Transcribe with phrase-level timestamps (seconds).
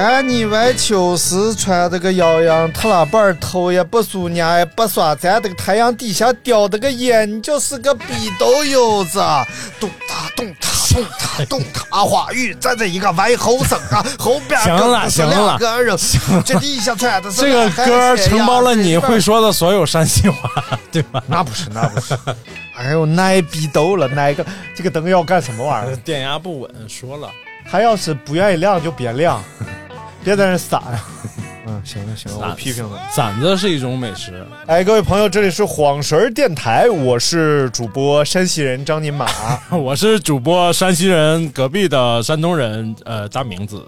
[0.00, 8.04] 看你外秋时穿的个洋洋特拉板，头也不梳，牙也不刷，在这个太阳底下叼的个烟，你就是个逼
[8.38, 9.18] 斗油子。
[9.80, 15.96] 咚哒咚哒咚哒咚哒，花语站在一个歪后生啊，后边 跟了是两个人，
[16.46, 21.20] 这底下穿的是这个歌承包了你会说的所有山西话，对吧？
[21.26, 22.16] 那不是，那不是。
[22.76, 25.96] 哎呦，奶逼斗了，奶个这个灯要干什么玩意儿？
[26.06, 27.28] 电压不稳，说了。
[27.70, 29.42] 他要是不愿意亮就别亮。
[30.24, 31.04] 别在那撒呀！
[31.66, 32.98] 嗯，行了行了，我批评了。
[33.14, 34.44] 馓子是一种美食。
[34.66, 39.26] 哎，各位朋友，这里是晃神电台，我是主播山西人张金马，
[39.70, 43.86] 我是主播山西人隔壁的山东人，呃，大明子。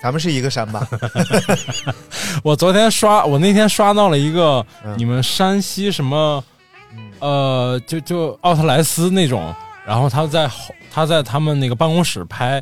[0.00, 0.88] 咱们是一个山吧？
[2.42, 4.64] 我昨天刷，我那天刷到了一个
[4.96, 6.42] 你们山西什么，
[7.18, 9.54] 呃，就就奥特莱斯那种，
[9.90, 10.48] 然后他在。
[10.92, 12.60] 他在他们那个办公室拍，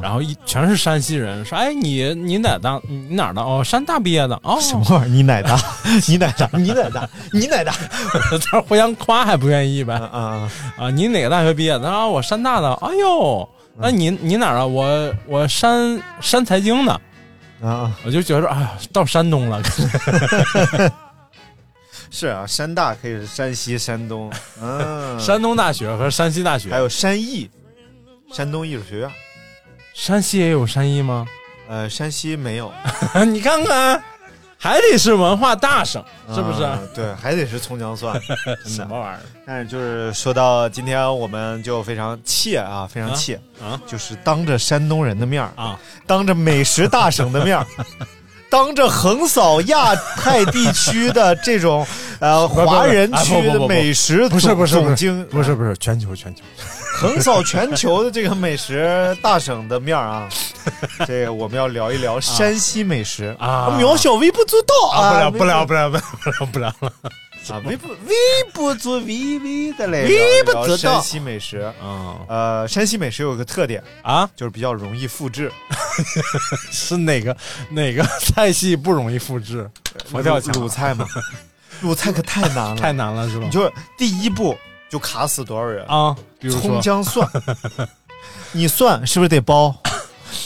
[0.00, 2.80] 然后一全是山西人，说：“哎，你你哪的？
[2.88, 3.42] 你哪的？
[3.42, 4.40] 哦，山大毕业的。
[4.44, 5.08] 哦，什么玩意儿？
[5.08, 5.56] 你哪的？
[6.06, 6.48] 你哪的？
[6.52, 7.10] 你哪的？
[7.32, 7.72] 你哪的？
[8.48, 9.94] 他互相夸还不愿意呗？
[10.12, 10.88] 啊啊！
[10.88, 11.90] 你哪个大学毕业的？
[11.90, 12.72] 啊，我山大的。
[12.74, 14.64] 哎呦，那你你哪的？
[14.64, 16.92] 我我山山财经的。
[17.60, 19.60] 啊，我就觉得，哎呀，到山东了。
[22.16, 24.32] 是啊，山大可以是山西、山东，
[24.62, 27.50] 嗯，山东大学和山西大学，还有山艺。
[28.32, 29.10] 山东艺术学院，
[29.94, 31.26] 山西也有山艺吗？
[31.68, 32.72] 呃，山西没有。
[33.26, 34.00] 你看看，
[34.56, 36.02] 还得是文化大省，
[36.32, 36.68] 是不是？
[36.94, 38.16] 对，还得是葱姜蒜，
[38.64, 39.20] 什么玩意儿？
[39.44, 45.76] 但是就是说到今天，我们就非常气啊，非常气啊，就是当着山东人的面啊，
[46.06, 47.58] 当着美食大省的面
[48.54, 51.84] 当着横扫亚太地区的这种
[52.20, 56.42] 呃华人区的美食不是不是总经不是不是全球全球。
[56.96, 60.28] 横扫全球的这个美食大省的面啊，
[61.04, 63.34] 这个我们要聊一聊山西美食。
[63.40, 66.92] 啊，渺小微不足道啊，不聊不聊不聊不聊不聊了
[67.50, 67.96] 啊， 微不微
[68.52, 70.76] 不足微微的嘞，微不足道。
[70.76, 75.50] 山西美食啊，呃，山西美食有个特点啊，就是比较容易复制，
[76.70, 77.36] 是哪个
[77.70, 79.68] 哪个 菜系不容易复制？
[80.10, 81.06] 佛跳墙鲁菜吗？
[81.80, 83.44] 鲁菜可太难了，太难了是吧？
[83.44, 84.56] 你就第一步。
[84.90, 86.14] 就卡死多少人啊？
[86.38, 87.28] 比如葱姜蒜，
[88.52, 89.74] 你蒜是不是得剥？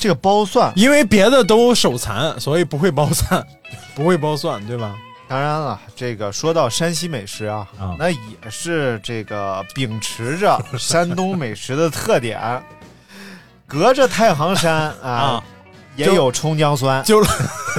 [0.00, 3.47] 这个剥蒜，因为别的都手残，所以不会剥蒜，
[3.94, 4.97] 不会剥蒜，对吧？
[5.28, 7.69] 当然了，这个说到山西美食啊，
[7.99, 8.19] 那也
[8.50, 12.41] 是这个秉持着山东美食的特点，
[13.67, 15.44] 隔着太行山啊，
[15.97, 17.22] 也有葱姜蒜，就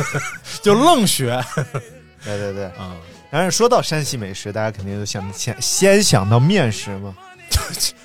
[0.61, 1.43] 就愣学。
[2.23, 2.95] 对对对，啊。
[3.31, 7.15] 但是说到山西美食，大家肯定都想先先想到面食嘛？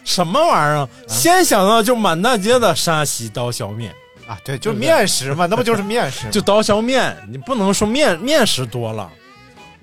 [0.05, 0.89] 什么玩意儿？
[1.07, 3.95] 先想到就满大街的山西刀削面
[4.27, 4.39] 啊！
[4.45, 6.31] 对，就是面食嘛，那不就是面食？
[6.31, 9.11] 就刀削面，你不能说面面食多了。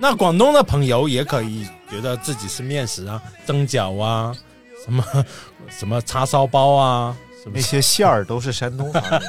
[0.02, 4.36] 那广东的朋友也可以觉得自己是面食啊，蒸饺啊，
[4.84, 5.04] 什么
[5.70, 7.16] 什么叉烧包啊，
[7.54, 9.22] 那些馅儿都是山东的。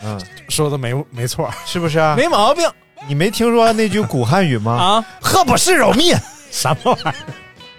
[0.00, 0.18] 嗯，
[0.48, 2.16] 说的没没错，是不是啊？
[2.16, 2.66] 没毛病。
[3.06, 4.72] 你没听说那句古汉语吗？
[4.72, 6.18] 啊，喝不是肉面，
[6.50, 7.14] 什么玩意儿？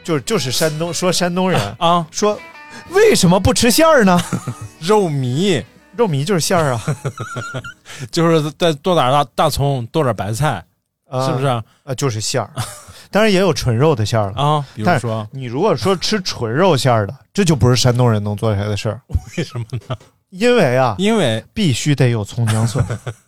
[0.03, 2.39] 就就是山东说山东人啊，说
[2.91, 4.23] 为什么不吃馅儿呢？
[4.79, 5.63] 肉糜，
[5.95, 6.85] 肉糜就是馅儿啊，
[8.11, 10.63] 就是再剁点大大葱，剁点白菜，
[11.11, 11.45] 是不是？
[11.45, 11.63] 啊，
[11.95, 12.49] 就是馅儿。
[13.09, 14.65] 当然也有纯肉的馅儿了啊。
[14.75, 19.01] 比如说，你如果说吃纯肉馅儿的，这就不是山东人能做出来的事儿。
[19.37, 19.95] 为什么呢？
[20.29, 22.85] 因为啊，因为必须得有葱姜蒜。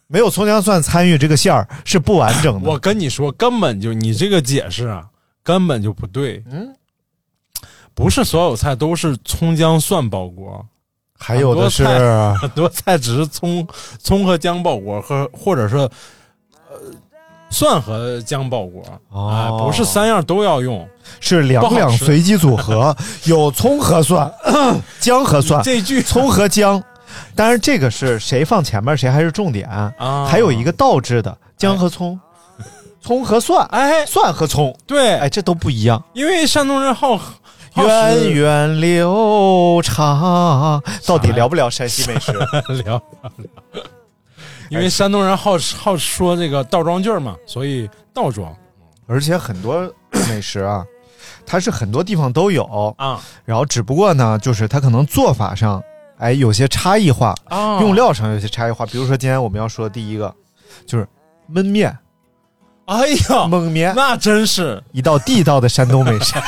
[0.07, 2.69] 没有葱姜蒜参与这个馅儿是不完整的。
[2.69, 5.05] 我跟你说，根本就你这个解释啊，
[5.41, 6.43] 根本就不对。
[6.51, 6.75] 嗯，
[7.93, 10.65] 不是所有菜都是葱姜蒜包锅，
[11.17, 11.85] 还有的是
[12.41, 13.65] 很多菜只是葱
[13.99, 15.89] 葱和姜包锅，和或者是呃
[17.49, 19.29] 蒜和姜爆锅，哦。
[19.31, 20.87] 哎，不是三样都要用。
[21.19, 24.31] 是两两随机组合， 有葱和蒜，
[24.99, 26.01] 姜和蒜，这句。
[26.01, 26.81] 葱和姜。
[27.35, 30.27] 当然，这个是谁放前面谁还是重点啊。
[30.29, 32.19] 还有一个倒置的姜和葱，
[33.01, 36.01] 葱和蒜，哎，蒜和葱，对，哎，这都不一样。
[36.13, 37.33] 因为山东人好好
[37.73, 42.31] 源远流长，到底聊不聊山西美食？
[42.83, 43.01] 聊聊
[43.37, 43.83] 聊，
[44.69, 48.56] 因为山东人好好说这个倒装句儿嘛，所以倒装
[49.07, 49.92] 而且很多
[50.30, 50.86] 美食啊，
[51.45, 55.81] 它是很多地方都有，啊然后只不过呢，就是它可能做法上，
[56.19, 58.86] 哎，有些差异化，啊用料上有些差异化。
[58.86, 60.33] 比如说今天我们要说的第一个，
[60.86, 61.07] 就是
[61.51, 61.98] 焖面、
[62.86, 66.36] 哎呀，蒙面，那真是一道地道的山东美食。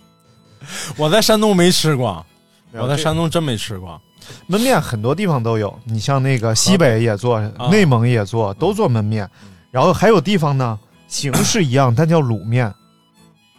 [0.96, 2.24] 我在山东没吃过，
[2.72, 4.00] 我在山东真没吃过。
[4.48, 9.28] 焖面很多地方都有，你像那个西北也做，啊内蒙也做，都做焖面。
[9.70, 12.72] 然后还有地方呢，形式一样， 但叫卤面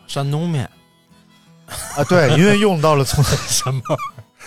[0.07, 0.69] 山东面
[1.95, 2.03] 啊。
[2.09, 3.23] 对，因为用到了从。
[3.47, 3.81] 什么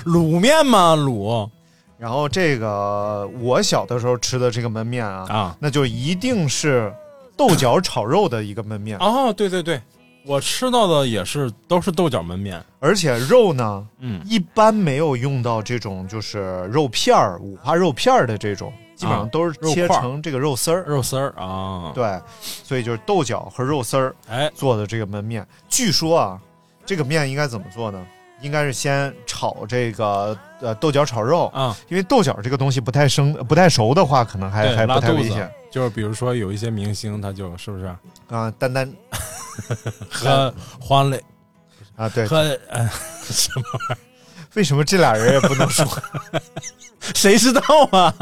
[0.04, 0.94] 卤面吗？
[0.96, 1.48] 卤
[1.96, 6.92] 然后这个我小的时候吃的这个焖面啊，啊那就一定是
[7.36, 9.80] 豆角炒肉的一个焖面，哦，对对对，
[10.26, 12.62] 我吃到的也是都是豆角焖面。
[12.80, 20.84] 而且肉呢，嗯一般没有用到这种就是肉片儿、五花肉片儿的这种，基本上都是切成这个肉丝儿。
[20.86, 25.46] 肉丝儿啊，对，所以就是豆角和肉丝儿哎，做的这个焖面。
[25.68, 26.40] 据说啊，
[26.84, 28.06] 这个面应该怎么做呢？
[28.44, 35.50] 应该是先炒这个呃豆角炒肉，啊，因为豆角这个东西不太生、不太熟的话，可能还，还不太危险。。
[35.70, 37.98] 就是比如说有一些明星，他就是不是啊。
[38.58, 38.92] 丹丹
[40.10, 41.20] 和黄磊
[41.96, 42.36] 啊，对，和
[42.68, 42.86] 呃
[43.24, 44.00] 什么玩意
[44.54, 45.84] 为什么这俩人也不能说？
[47.14, 47.60] 谁知道
[47.90, 48.14] 啊？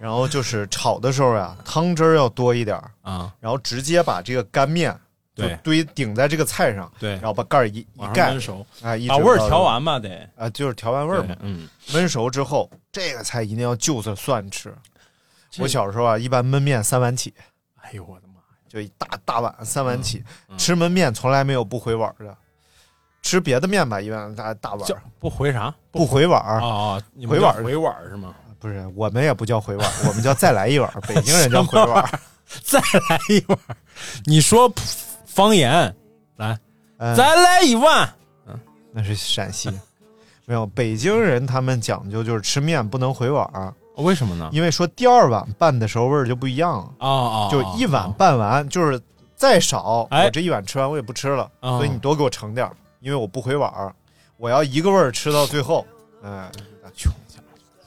[0.00, 4.98] 然后就是炒的时候呀、汤汁儿要多一点儿，啊，然后直接把这个干面
[5.34, 11.34] 就对堆顶在这个菜上，对然后把盖儿一一盖焖，熟，啊，一把味儿调完吧，得啊，就是调完味儿嘛。
[11.40, 14.74] 嗯，焖熟之后，这个菜一定要就着蒜吃。
[15.58, 17.32] 我小时候啊，一般焖面三碗起，
[17.80, 18.42] 哎呦我的妈呀！
[18.68, 20.22] 就一大大碗三碗起。
[20.48, 22.36] 嗯吃焖面从来没有不回碗的，
[23.22, 25.74] 吃别的面吧，一般大大碗叫不回啥？
[25.90, 26.40] 不回碗。
[26.42, 27.02] 啊！
[27.26, 28.34] 回碗回碗是吗？
[28.58, 30.92] 不是，我们也不叫回碗，我们叫再来一碗。
[31.08, 32.20] 北京人叫回碗。
[32.62, 33.58] 再来一碗，
[34.26, 34.70] 你说
[35.32, 35.94] 方言，
[36.36, 36.58] 来
[36.98, 38.08] 嗯再来一碗。
[38.92, 39.70] 那是陕西，
[40.44, 44.50] 没有北京人他们讲究就是吃面不能回碗儿，为什么呢？
[44.52, 49.00] 因为说第二碗拌的时候味儿就不一样了，啊啊，就一碗拌完就是
[49.34, 50.26] 再少，哎。
[50.26, 53.94] 我这一碗吃完我也不吃了，啊所以你多给我盛点儿，因为我不回碗儿，
[54.36, 55.86] 我要一个味儿吃到最后，
[56.22, 56.50] 哎。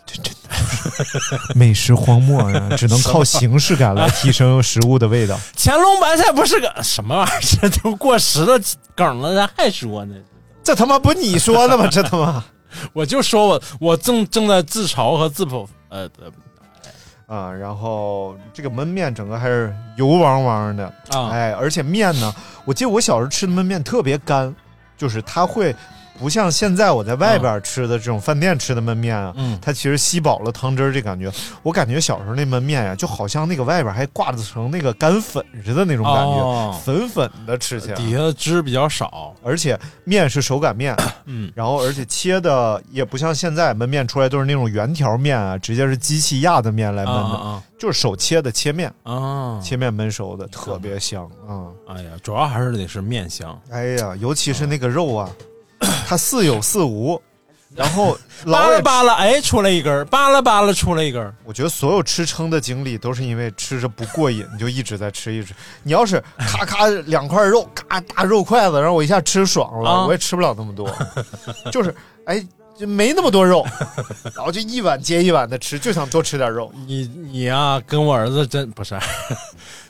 [0.08, 0.45] 这真的
[1.56, 5.40] 美食荒漠啊，只能靠形式感来提升食物的味道。
[5.58, 7.40] 乾隆白菜不是个 什么玩意儿？
[7.62, 8.60] 这都过时的
[8.96, 10.16] 梗了，咱还说呢？
[10.64, 11.88] 这他妈不你说的吗？
[11.88, 12.44] 这他妈
[12.92, 17.52] 我就说我我正正在自嘲和自否，呃呃啊！
[17.52, 22.34] 然后这个焖面整个还是油汪汪的，啊哎，而且面呢，
[22.66, 24.54] 我记得我小时候吃的焖面特别干，
[24.98, 25.76] 就是它会
[26.18, 29.58] 不像现在我在外边吃的这种饭店吃的焖面啊，嗯。
[29.62, 31.32] 它其实吸饱了汤汁儿这感觉。
[31.64, 36.82] 我感觉小时候那焖面呀、就好像那个外边还挂着层那个干粉似的那种感觉，哦。
[36.84, 37.96] 粉粉的吃起来。
[37.96, 41.52] 底下的汁比较少，而且面是手擀面， 嗯。
[41.56, 49.16] 然后而且切的也不像现在焖面出来都是那种圆条面啊，直接是机器压的面来焖的，啊就是手切的切面，啊。
[49.16, 49.60] 啊！
[49.62, 55.30] 切面焖熟的，特别香啊、哎呀，主要还是得是面香，哎呀，尤其是那个肉啊，
[56.08, 57.22] 它似有似无，
[57.76, 65.54] 然后 扒拉扒拉，哎，出来一根儿，扒拉扒拉出来一根儿，我觉得所有吃撑的经历都是因为吃着不过瘾， 就一直在吃，一直。
[65.84, 70.90] 你要是咔咔两块肉， 咔大肉筷子，然后我一下吃爽了，啊我也吃不了那么多。
[71.72, 71.94] 就是
[72.26, 72.46] 哎，
[72.78, 73.66] 就没那么多肉，
[74.36, 76.72] 然后就一碗接一碗的吃，就想多吃点肉。
[76.88, 78.98] 你你呀、跟我儿子真不是。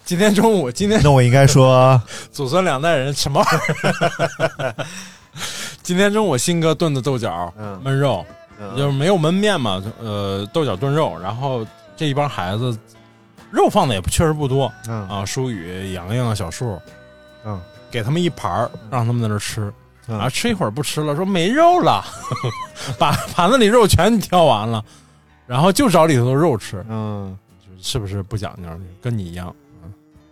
[0.03, 1.99] 今天中午，今天那我应该说，
[2.31, 3.59] 祖孙两代人什么玩意
[4.63, 4.75] 儿？
[5.85, 8.25] 今天中午新哥炖的豆角、嗯焖肉，
[8.59, 11.15] 嗯就是没有焖面嘛，呃，豆角炖肉。
[11.21, 11.63] 然后
[11.95, 12.75] 这一帮孩子
[13.51, 16.81] 肉放的也确实不多嗯啊，舒宇、洋洋、小树，
[17.45, 17.61] 嗯
[17.91, 19.61] 给他们一盘儿，让他们在那儿吃。
[20.07, 22.03] 嗯然后吃一会儿不吃了，说没肉了，
[22.97, 24.83] 把盘子里肉全挑完了，
[25.45, 27.37] 然后就找里头的肉吃，嗯，
[27.79, 28.69] 是不是不讲究？
[29.01, 29.55] 跟你一样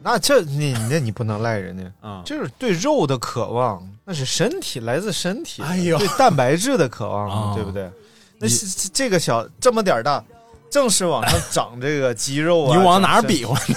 [0.04, 1.84] 那这你那你不能赖人家。
[2.08, 2.22] 啊？
[2.26, 7.90] 就是对肉的渴望，那是身体来自身体，哎呦对蛋白质的渴望，啊对不对？
[8.38, 10.24] 那你是这个小这么点儿大，
[10.70, 12.76] 正是往上长这个肌肉啊。
[12.78, 13.76] 你往哪儿比划呢？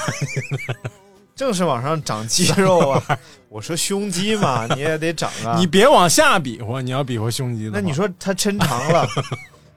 [1.36, 3.18] 正是往上长肌肉啊！
[3.50, 5.54] 我说胸肌嘛，你也得长啊。
[5.60, 7.72] 你别往下比划，你要比划胸肌的。
[7.72, 9.06] 那你说它抻长了，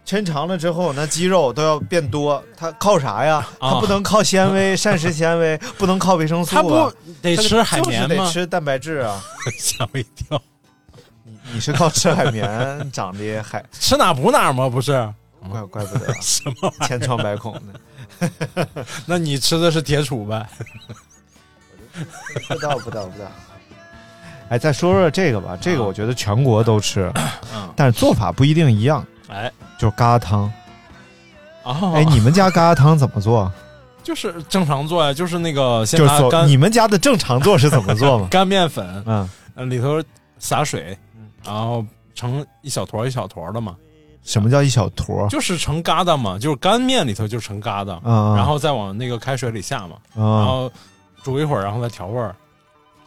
[0.10, 3.48] 抻长了之后，那肌肉都要变多，它靠啥呀？
[3.60, 6.56] 啊它不能靠纤维、膳食纤维，不能靠维生素、啊。
[6.56, 8.08] 它不得吃海绵吗？
[8.08, 9.24] 就是得吃蛋白质啊！
[9.60, 10.42] 吓我一跳，
[11.24, 14.68] 你你是靠吃海绵长的海， 吃哪补哪吗？
[14.68, 15.08] 不是？
[15.48, 16.74] 怪怪不得什么？
[16.88, 18.68] 千疮百孔的。
[19.06, 20.50] 那你吃的是铁杵呗？
[22.48, 23.32] 不知道不知道不知道。
[24.50, 27.12] 哎，再说说这个吧，这个我觉得全国都吃，
[27.54, 29.06] 嗯，但是做法不一定一样。
[29.30, 30.52] 哎，就是疙瘩汤，
[31.64, 33.52] 哦，哎，你们家疙瘩汤怎么做？
[34.04, 36.48] 就是正常做呀，就是那个先就是说拿干？
[36.48, 40.02] 你们家的正常做是怎么做嘛 干面粉，嗯，呃里头
[40.40, 40.98] 撒水，
[41.46, 43.76] 然后成一小坨一小坨的嘛，
[44.24, 45.28] 什么叫一小坨？
[45.30, 50.72] 就是成疙瘩嘛，就是干面里头就成疙瘩，嗯，然后再往那个开水里下嘛，然嗯，后
[51.22, 52.34] 煮一会儿，然后再调味儿。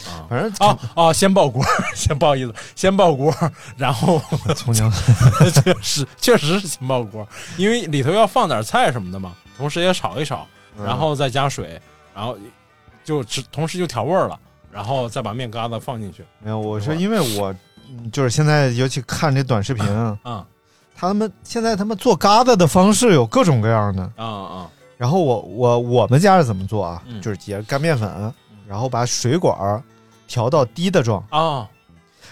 [0.06, 3.32] 啊反正啊啊，先爆锅， 先不好意思，先爆锅，
[3.76, 4.20] 然后
[4.56, 4.90] 葱姜，
[5.62, 10.46] 确实确实是先爆锅，因为里头要放点菜什么的嘛，同时也炒一炒，
[10.78, 11.80] 嗯然后再加水，
[12.14, 12.36] 然后
[13.04, 14.38] 就只同时就调味儿了，
[14.70, 16.24] 然后再把面疙瘩放进去。
[16.40, 17.54] 没有，我是因为我
[17.90, 20.46] 嗯就是现在尤其看这短视频啊，啊
[20.96, 24.02] 他们现在他们做疙瘩的方式有各种各样的。
[24.16, 24.70] 啊啊！
[24.96, 27.02] 然后我我我们家是怎么做啊？
[27.08, 28.32] 嗯就是也是干面粉，
[28.68, 29.82] 然后把水管儿
[30.26, 31.68] 调到低的状，啊。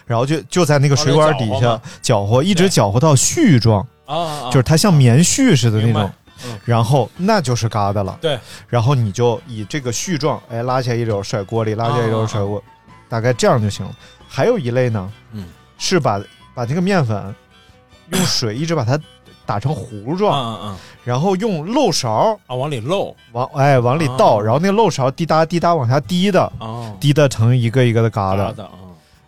[0.07, 4.45] 然后就就在那个水管底下搅和，一直搅和到絮状，啊啊！
[4.47, 6.11] 就是它像棉絮似的那种。
[6.45, 6.59] 嗯。
[6.65, 8.19] 然后那就是疙瘩了。
[8.21, 12.61] 对，然后你就以这个絮状，哎，拉起来一绺甩锅里，拉起来一绺甩锅，
[13.09, 13.95] 大概这样就行了。
[14.27, 15.47] 还有一类呢，嗯，
[15.79, 16.21] 是把
[16.55, 17.35] 把这个面粉
[18.11, 18.99] 用水一直把它
[19.51, 22.55] 打成糊啊状，然后用漏勺啊！
[22.55, 28.71] 往里漏往哎往里倒，啊然后那个漏勺滴答滴答往下滴的，啊，滴的成一个一个的疙瘩，瘩啊。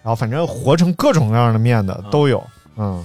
[0.01, 2.41] 然后反正和成各种各样的面的都有，
[2.77, 3.05] 嗯。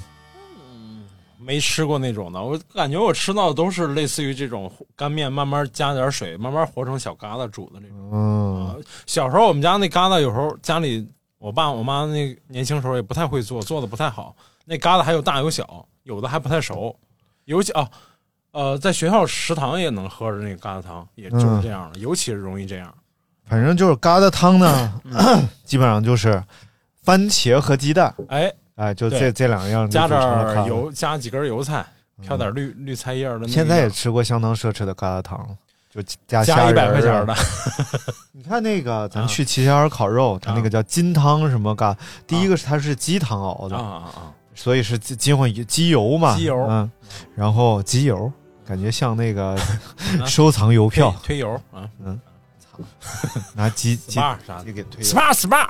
[1.40, 8.10] 没吃过那种的，我感觉我吃到的都是类似于这种干面，慢慢加点水，慢慢和成小疙瘩煮的那种。
[8.12, 11.08] 嗯，小时候我们家那疙瘩，有时候家里
[11.40, 14.36] 我爸我妈那年轻时候也不太会做，做的不太好。
[14.66, 16.94] 那疙瘩还有大有小，有的还不太熟。
[17.48, 17.88] 尤其啊，
[18.52, 22.94] 呃，在学校食堂也能喝着那个疙瘩汤，也就是这样的，尤其是容易这样。
[23.46, 26.44] 反正就是疙瘩汤呢，嗯 基本上就是
[27.02, 30.20] 番茄和鸡蛋，哎，哎，就这这两样加点
[30.66, 31.86] 油，加几根油菜，
[32.22, 33.52] 飘点绿绿菜叶儿的那个。
[33.52, 35.58] 现在也吃过相当奢侈的疙瘩汤，
[35.90, 37.40] 就加加一虾仁儿百块钱的啊。
[38.34, 41.96] 你看那个，咱去齐齐哈尔烤肉，它那个叫金汤什么疙，
[42.28, 44.34] 第一个是它是鸡汤熬的，啊啊啊！
[44.58, 46.58] 所以是金机油嘛，机油。
[46.68, 46.92] 嗯，
[47.36, 48.30] 然后机油
[48.68, 49.56] 感觉像那个
[50.26, 51.88] 收藏邮票，推推油啊。
[52.04, 52.20] 嗯。
[53.56, 54.64] 拿鸡鸡，SPA 啥的。
[54.66, 55.02] 鸡给推。
[55.04, 55.68] 了，，SPA SPA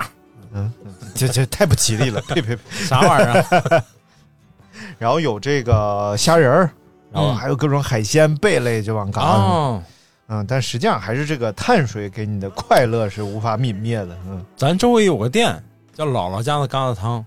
[0.52, 0.72] 嗯，
[1.14, 2.62] 这这太不吉利了，呸呸呸。
[2.70, 3.40] 啥玩意儿
[3.76, 3.84] 啊？
[4.98, 6.70] 然后有这个虾仁儿，
[7.12, 9.30] 然后嗯还有各种海鲜贝类，就往嘎上。
[9.42, 9.82] 哦，
[10.28, 14.18] 嗯，但实际上还是这个碳水给你的快乐是无法泯灭的。
[14.26, 14.44] 嗯。
[14.56, 15.62] 咱周围有个店
[15.94, 17.24] 叫姥姥家的疙瘩汤。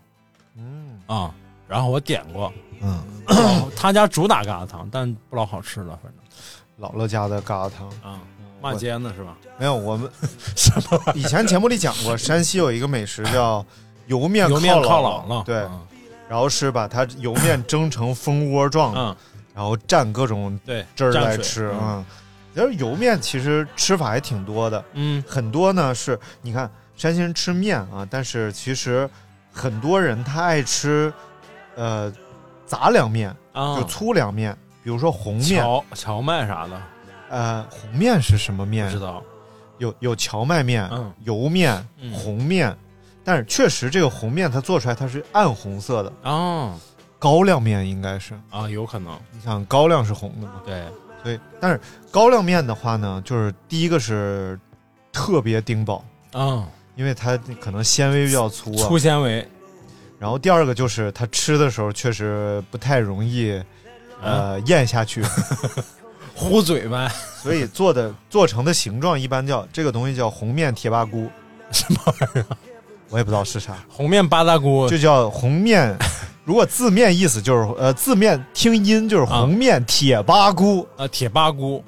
[0.57, 0.99] 嗯。
[1.07, 1.33] 啊，
[1.71, 2.51] 然后我点过，
[2.81, 3.01] 嗯，
[3.77, 8.19] 他家主打疙瘩汤，但不老好吃了，反正姥姥家的疙瘩汤啊，
[8.61, 9.37] 骂街呢是吧？
[9.57, 10.11] 没有，我们
[10.57, 13.65] 什么以前节目里讲过，山西有一个美食叫
[14.07, 15.79] 油面油面靠姥姥姥，对，嗯
[16.27, 19.15] 然后是把它油面蒸成蜂窝状，嗯，
[19.53, 21.71] 然后蘸各种对，汁儿蘸水来吃。
[21.71, 22.05] 嗯嗯，
[22.53, 24.83] 就是油面其实吃法还挺多的。
[24.93, 29.09] 嗯很多呢是，你看山西人吃面啊，但是其实
[29.53, 31.13] 很多人他爱吃，
[31.81, 32.13] 呃，
[32.63, 36.79] 杂粮面，啊，就粗粮面，比如说红面，荞荞麦啥的。
[37.31, 38.99] 呃，红面是什么不面知？
[38.99, 39.23] 道，
[39.79, 41.11] 有有荞麦面、嗯。
[41.23, 42.13] 油面、嗯。
[42.13, 42.77] 红面，
[43.23, 46.77] 但是确实这个红面它做出来它是暗红色的，啊
[47.17, 50.61] 高粱面应该是，啊，有可能，你想高粱是红的嘛？
[50.63, 50.85] 对，
[51.23, 54.59] 所以，但是高粱面的话呢，就是第一个是
[55.11, 59.47] 特别顶饱，啊，因为它可能纤维比较粗啊，粗纤维，
[60.21, 63.59] 然后第二个就是它吃的时候确实不太容易，
[64.21, 65.23] 呃，咽下去，
[66.37, 67.11] 糊嘴呗，
[67.41, 71.27] 所以做的做成的形状一般叫这个东西叫红面铁八菇，
[71.71, 72.45] 什么玩意儿？
[73.09, 74.87] 我也不知道是啥，红面八大姑。
[74.87, 75.97] 就叫红面。
[76.45, 81.83] 如果字面意思就是呃字面听音就是红面铁八菇，啊，铁八姑，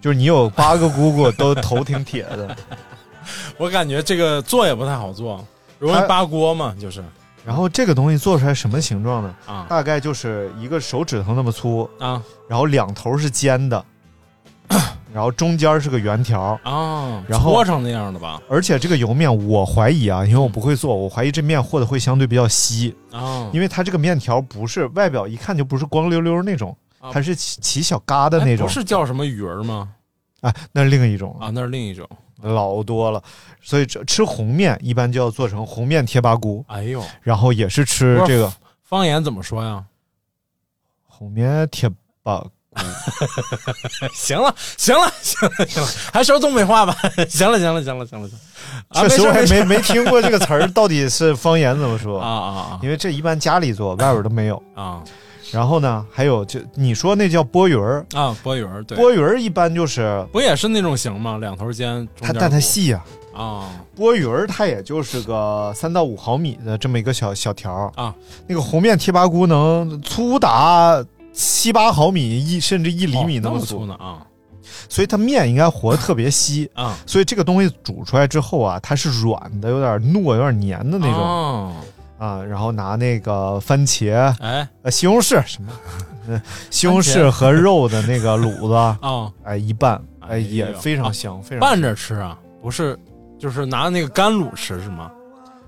[0.00, 2.56] 就是你有八个姑姑都头挺铁的。
[3.58, 5.44] 我感觉这个做也不太好做，
[5.80, 7.02] 容易它扒锅嘛，就是
[7.44, 9.34] 然后这个东西做出来什么形状呢？
[9.46, 13.84] 啊大概就是一个手指头那么粗，啊然后两头是尖的，
[15.12, 18.40] 然后中间是个圆条，啊，然后搓成那样的吧？
[18.48, 29.88] 而且这个油面我怀疑啊，因为我不会做，我怀疑这面和的会相对比较稀，啊，因为它这个面条不是外表一看就不是光溜溜那种，啊它是起起小疙瘩那种，不是叫什么鱼儿吗？
[30.42, 32.08] 哎，那是另一种啊，那是另一种。
[32.42, 33.22] 老多了，
[33.62, 39.84] 所以这吃红面一般就要做成红面贴吧菇，哎呦，然后也是吃这个方言怎么说呀？
[41.06, 41.90] 红面贴
[42.22, 42.44] 吧。
[44.14, 46.96] 行了，行了，行了，行了，还说东北话吧？
[47.28, 48.38] 行了，行了，行了，行了，行了。
[48.88, 54.56] 啊确实我还没没没听过这个词儿到底是方言怎么说 啊啊因为这一般家里做，外边都没有。
[54.74, 55.04] 啊啊
[55.52, 58.34] 然后呢，还有就你说那叫波鱼儿，啊！
[58.42, 61.38] 波鱼儿对，波鱼儿一般就是不也是那种型吗？
[61.38, 63.04] 两头尖，中它但它细呀、
[63.34, 68.14] 啊波鱼儿它也就是个三到五毫米的这么一个小小条啊，
[68.46, 74.26] 那个红面贴吧菇能粗达七八毫米，一甚至一厘米哦那么粗，粗呢啊
[74.88, 76.70] 所以它面应该和得特别稀。
[76.74, 81.74] 啊所以这个东西煮出来之后啊，它是软的，有点糯，有点黏的那种、种。
[82.22, 82.42] 啊。
[82.44, 85.72] 然后拿那个番茄、哎呃西红柿什么，
[86.28, 88.74] 呃西红柿和肉的那个卤子，
[89.06, 92.98] 啊，哎一拌，哎也非常香，非常拌着吃啊，不是，
[93.38, 95.10] 就是拿那个干卤吃是吗？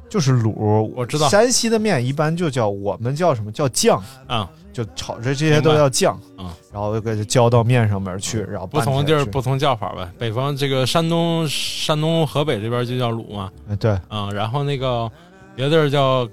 [0.09, 0.53] 就是卤。
[0.95, 10.09] 我知道山西的面一般就叫我们叫什么叫酱，啊，就炒着这些都叫酱啊嗯然后给它浇到面上面去，然后不同的地儿不同叫法呗。
[10.19, 15.11] 北方这个山东、山东、河北这边就叫卤嘛，哎对，啊，然后那个
[15.55, 16.29] 别的地儿叫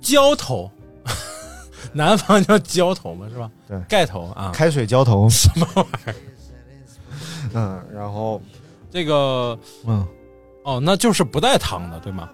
[0.00, 0.70] 浇头，
[1.92, 3.50] 南方叫浇头嘛，是吧？
[3.68, 4.50] 对盖头啊。
[4.54, 6.14] 开水浇头，什么玩意儿？
[7.54, 8.40] 嗯，然后
[8.90, 10.06] 这个嗯。
[10.64, 12.28] 哦，那就是不带汤的，对吗？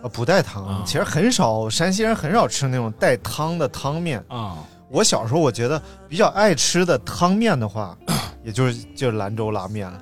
[0.00, 4.22] 啊，不带汤，啊其实很少，山西人很少吃那种带汤的汤面。
[4.28, 4.58] 啊，
[4.90, 7.98] 我小时候我觉得比较爱吃的汤面的话，
[8.44, 10.00] 也就是就是兰州拉面了。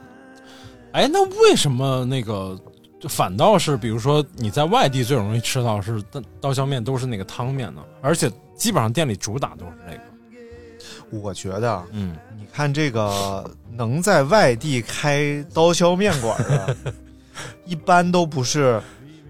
[0.93, 2.76] 哎，那为什么那个就
[3.09, 7.83] 反倒是，比如说你在外地最容易吃到是刀刀削面，都是那个汤面的？
[8.03, 10.03] 而且基本上店里主打都是这个。
[11.11, 16.77] 我觉得，嗯，你看这个能在外地开刀削面馆的，
[17.65, 18.83] 一般都不是，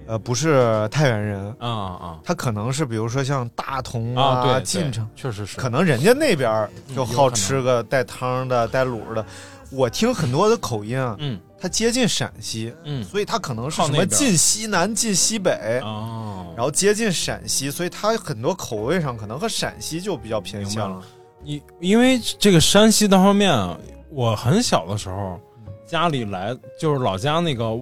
[0.06, 4.42] 呃，不是太原人，啊啊他可能是比如说像大同啊！
[4.42, 9.24] 对，晋城，确实是可能人家那边就好吃个带汤的、带卤的。
[9.70, 13.04] 我听很多的口音啊，嗯它接近陕西，嗯。
[13.04, 21.06] 所以它可能是什么晋西南、晋西北，哦，然后接近陕西，所以它很多口味上可能和陕西就比较偏向明白。
[21.42, 23.78] 你因为这个山西刀削面啊，
[24.10, 25.40] 我很小的时候
[25.86, 27.78] 家里来就是老家那个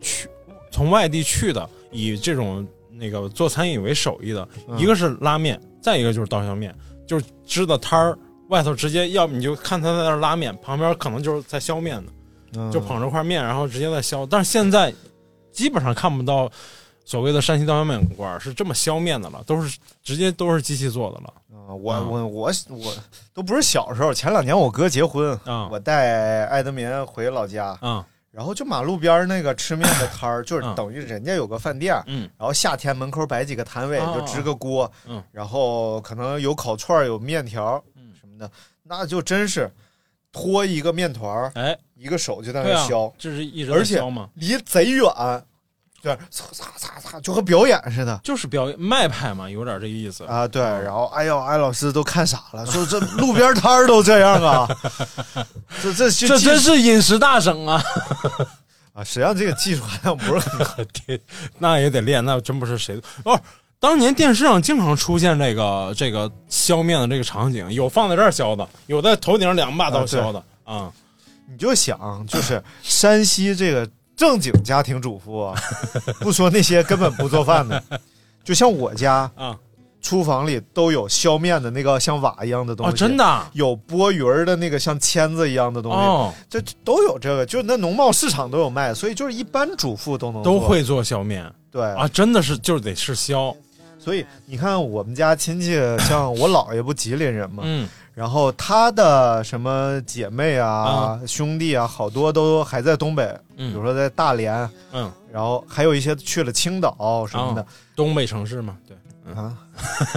[0.00, 0.28] 去
[0.70, 6.74] 从外地去的，以这种那个做餐饮为手艺的，嗯一个是拉面，再一个就是刀削面，
[7.06, 8.16] 就是支的摊儿
[8.48, 12.13] 外头直接，要么你就看他在那儿拉面，旁边可能就是在削面的，嗯
[12.72, 14.24] 就捧着块面，然后直接在削。
[14.26, 14.92] 但是现在
[15.52, 16.50] 基本上看不到
[17.04, 21.34] 所谓的山西刀削面馆是这么削面的了，都是直接都是机器做的了。
[21.66, 22.94] 啊，我嗯我我我
[23.32, 38.50] 都不是小时候，前两年我哥结婚，啊我带艾德民回老家，啊然后就马路边那个吃面的摊儿， 就是嗯等于人家有个饭店，嗯然后夏天门口摆几个摊位，啊就支个锅，嗯然后可能有烤串儿有面条，嗯什么的，
[38.82, 39.70] 那就真是
[40.34, 44.28] 拖一个面团儿，哎，一个手就在那削，，这是一直而且在削吗？
[44.34, 45.08] 离贼远，
[46.02, 48.20] 对，擦擦擦擦，就和表演似的。
[48.24, 50.24] 就是表演卖派嘛，有点这个意思。
[50.24, 54.68] 啊，对，然后哎呦，艾老师都看傻了，说这路边摊儿都这样啊，
[55.80, 57.82] 这这这这真是饮食大省啊！
[58.92, 60.84] 啊，实际上这个技术含量不是很高。
[60.92, 61.18] 天，
[61.58, 63.40] 那也得练，那真不是谁的哦。
[63.84, 70.90] 当年电视上经常出现这个这个削面的这个场景，有放在这儿削的，有在头顶上两把刀削的啊。
[71.46, 75.54] 你就想，就是山西这个正经家庭主妇啊，
[76.20, 77.82] 不说那些根本不做饭的，
[78.42, 79.54] 就像我家啊。
[80.00, 93.56] 厨房里都有削面的那个像瓦一样的东哦，西，真的啊有拨鱼儿的那个像签子一样的东西，哦，这都有这个，就是那农贸市场都有卖，所以就是一般主妇都能都会做削面对啊，真的是就是得是削，
[93.98, 97.88] 所以你看，我们家亲戚像我姥爷不吉林人嘛，嗯。
[98.14, 101.20] 然后他的什么姐妹啊、啊。
[101.26, 103.24] 兄弟啊，好多都还在东北，
[103.56, 103.70] 嗯。
[103.72, 109.56] 比如说在大连，嗯，然后还有一些去了青岛什么的、东北城市嘛，对，啊，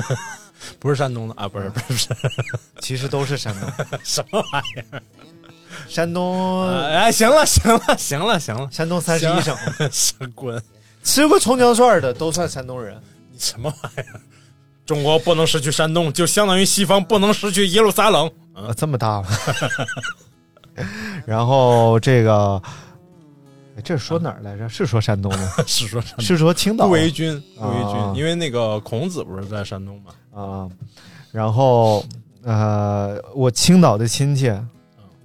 [0.77, 2.09] 不是山东的啊，不是不是不是。
[2.81, 3.69] 其实都是山东，
[4.03, 5.01] 什么玩意儿？
[5.87, 9.55] 山东、哎，行了行了行了行了，山东三十一省，
[9.91, 10.61] 行滚！
[11.03, 12.99] 吃过葱姜蒜的都算山东人。
[13.38, 14.19] 你什么玩意儿？
[14.86, 18.26] 中国不能失去山东，就相当于西方不能失去耶路撒冷。
[18.54, 19.28] 啊，这么大吗？
[21.26, 22.62] 然后这个，
[23.78, 24.67] 哎这是说哪儿来着？
[24.67, 25.50] 是说山东吗？
[25.67, 30.12] 是说山东是说青岛顾维钧，顾维啊钧，因为那个孔子不是在山东吗？
[30.41, 30.69] 啊？
[31.32, 32.04] 然后
[32.43, 34.52] 呃，我青岛的亲戚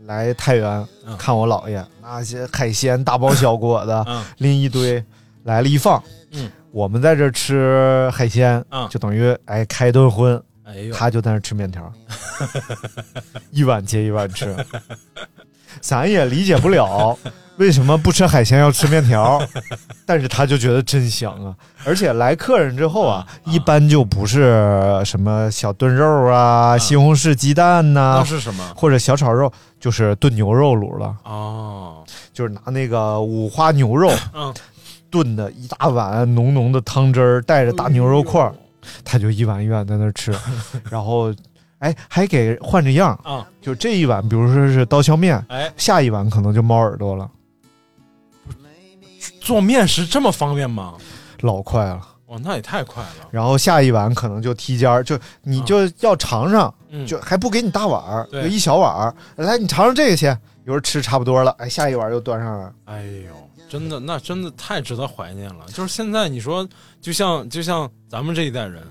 [0.05, 5.03] 来太原嗯看我姥爷，那些海鲜大包小裹的嗯拎一堆
[5.45, 8.89] 来了一放，嗯，我们在这吃海鲜，嗯。
[8.91, 11.93] 就等于哎开一顿荤，哎呦，他就在那吃面条，
[13.51, 14.55] 一碗接一碗吃。
[15.81, 17.19] 咱也理解不了
[17.57, 19.41] 为什么不吃海鲜要吃面条，
[20.05, 21.55] 但是他就觉得真香啊！
[21.85, 28.73] 而且来客人之后啊，一般就不是什么小炖肉啊、西红柿鸡蛋呐、那是什么？
[28.77, 34.53] 或者小炒肉，就是炖牛肉卤了，哦，就是拿那个五花牛肉嗯，
[35.13, 38.53] 炖的一大碗浓浓的汤汁儿，带着大牛肉块儿，
[39.05, 40.35] 他就一碗一碗在那儿吃，
[40.91, 41.33] 然后
[41.79, 47.31] 哎还给换着样儿，啊，就这一碗，比如说是刀削面，哎，下一碗可能就猫耳朵了，
[49.41, 50.95] 做面食这么方便吗？
[51.43, 52.09] 老快了。
[52.29, 53.29] 哇，那也太快了。
[53.31, 60.35] 然后下一碗可能就踢尖儿，就你就要尝尝，嗯，就还不给你大碗就一小碗儿，来你尝尝这个去。
[60.65, 62.73] 一会儿吃差不多了，哎，下一碗又端上来。
[62.85, 63.35] 哎呦，
[63.73, 65.65] 真的，那真的太值得怀念了。
[65.69, 66.69] 就是现在，你说，
[67.01, 68.83] 就像就像咱们这一代人，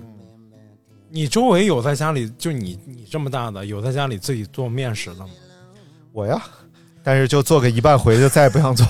[1.08, 5.28] 你周围有在家里就你你这么大的有在家里自己做面食的吗？
[6.10, 6.42] 我呀，
[7.04, 8.84] 但是就做个一半回去，再也不想做，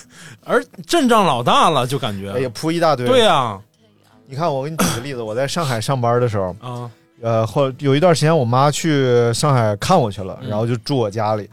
[0.44, 3.06] 而阵仗老大了，就感觉，哎呀，铺一大堆。
[3.06, 3.58] 对呀、
[4.26, 6.90] 你看，我给你举个例子，我在上海上班的时候，啊，
[7.22, 11.48] 呃，后有一段时间我妈去上海看我去了，嗯然后就住我家里。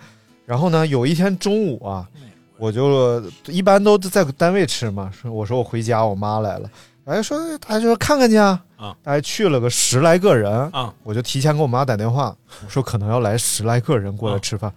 [0.46, 2.15] 然后呢，有一天中午啊，嗯
[2.58, 6.70] 我就一般都在单位吃嘛，说我说我回家，我妈来了，
[7.06, 14.72] 哎说大家说看看去啊，啊大概去了个十来个人啊，我就提前给我妈打电话，我说可能要来十来个人过来吃饭。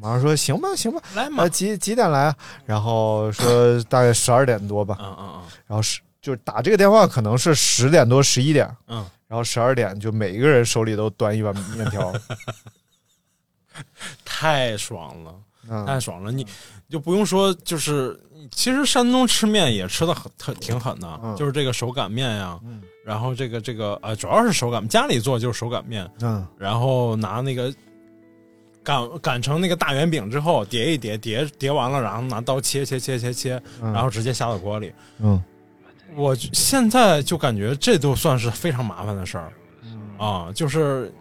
[0.00, 2.36] 我妈说行吧行吧，来嘛呃，几几点来啊？
[2.64, 12.10] 然后说大概十二点多吧，嗯嗯然后是就是打这个电话可能是十点多十一点，嗯然后十二点就每一个人手里都端一碗面条，
[13.76, 13.84] 嗯，
[14.24, 15.34] 太爽了，
[15.68, 16.32] 嗯，太爽了！
[16.32, 16.46] 你
[16.88, 18.18] 就不用说，就是
[18.50, 27.72] 其实山东吃面也吃的很特挺狠的，嗯就是这个手擀面呀，嗯然后这个这个呃，主要是手擀，家里做就是手擀面，嗯然后拿那个
[28.82, 34.92] 擀擀成那个大圆饼之后，叠一叠，叠叠完了，然后拿刀切切切切切，嗯然后直接下到锅里。
[35.18, 35.42] 嗯
[36.16, 39.52] 我现在就感觉这都算是非常麻烦的事儿
[40.16, 41.12] 啊，就是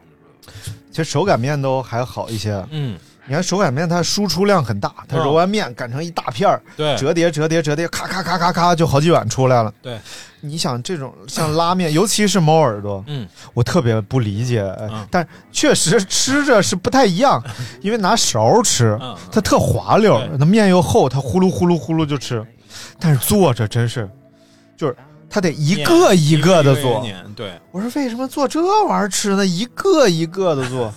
[0.89, 2.65] 其实手擀面都还好一些。
[2.71, 9.73] 嗯，你看手擀面，它输出量很大，它嗯揉完面擀成一大片儿，对折叠折叠折叠，咔咔咔咔咔就好几碗出来了。
[9.81, 9.99] 对，
[10.41, 14.65] 你想这种像拉面，尤其是猫耳朵，嗯我特别不理解，
[15.11, 17.43] 但确实吃着是不太一样，
[17.81, 22.45] 因为拿勺吃嗯，它特滑溜，那面又厚，它呼噜呼噜呼噜就吃，
[22.99, 24.09] 但是做着真是，
[24.77, 24.95] 就是
[25.29, 27.05] 它得一个一个的做。
[27.35, 29.45] 对，我说为什么做这玩意儿吃呢？
[29.45, 30.93] 一个一个的做，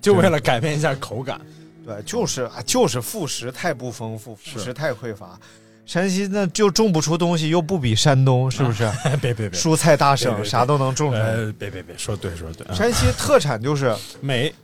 [0.00, 1.40] 就为了改变一下口感。
[1.84, 5.38] 对，就是啊，就是副食太不丰富，副食太匮乏。
[5.86, 8.86] 山西那就种不出东西，又不比山东，是不是？
[9.22, 11.20] 别别别，蔬菜大省，别别别啥都能种出来。
[11.20, 14.54] 呃，别别别，说对说对，啊山西特产就是， 美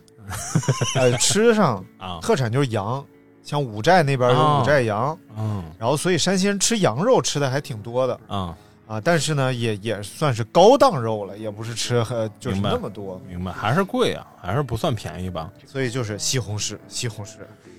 [0.95, 3.03] 呃，吃上 啊，特产就是羊，
[3.43, 8.55] 像五寨那边有哦五寨羊，嗯然后所以山西人吃羊肉吃的还挺多的啊，
[8.87, 9.01] 啊。
[9.01, 15.51] 但是呢，也也算是高档肉了，也不是吃很就是那么多，明白，还是贵啊，还是不算便宜吧？
[15.65, 17.37] 所以就是西红柿，西红柿。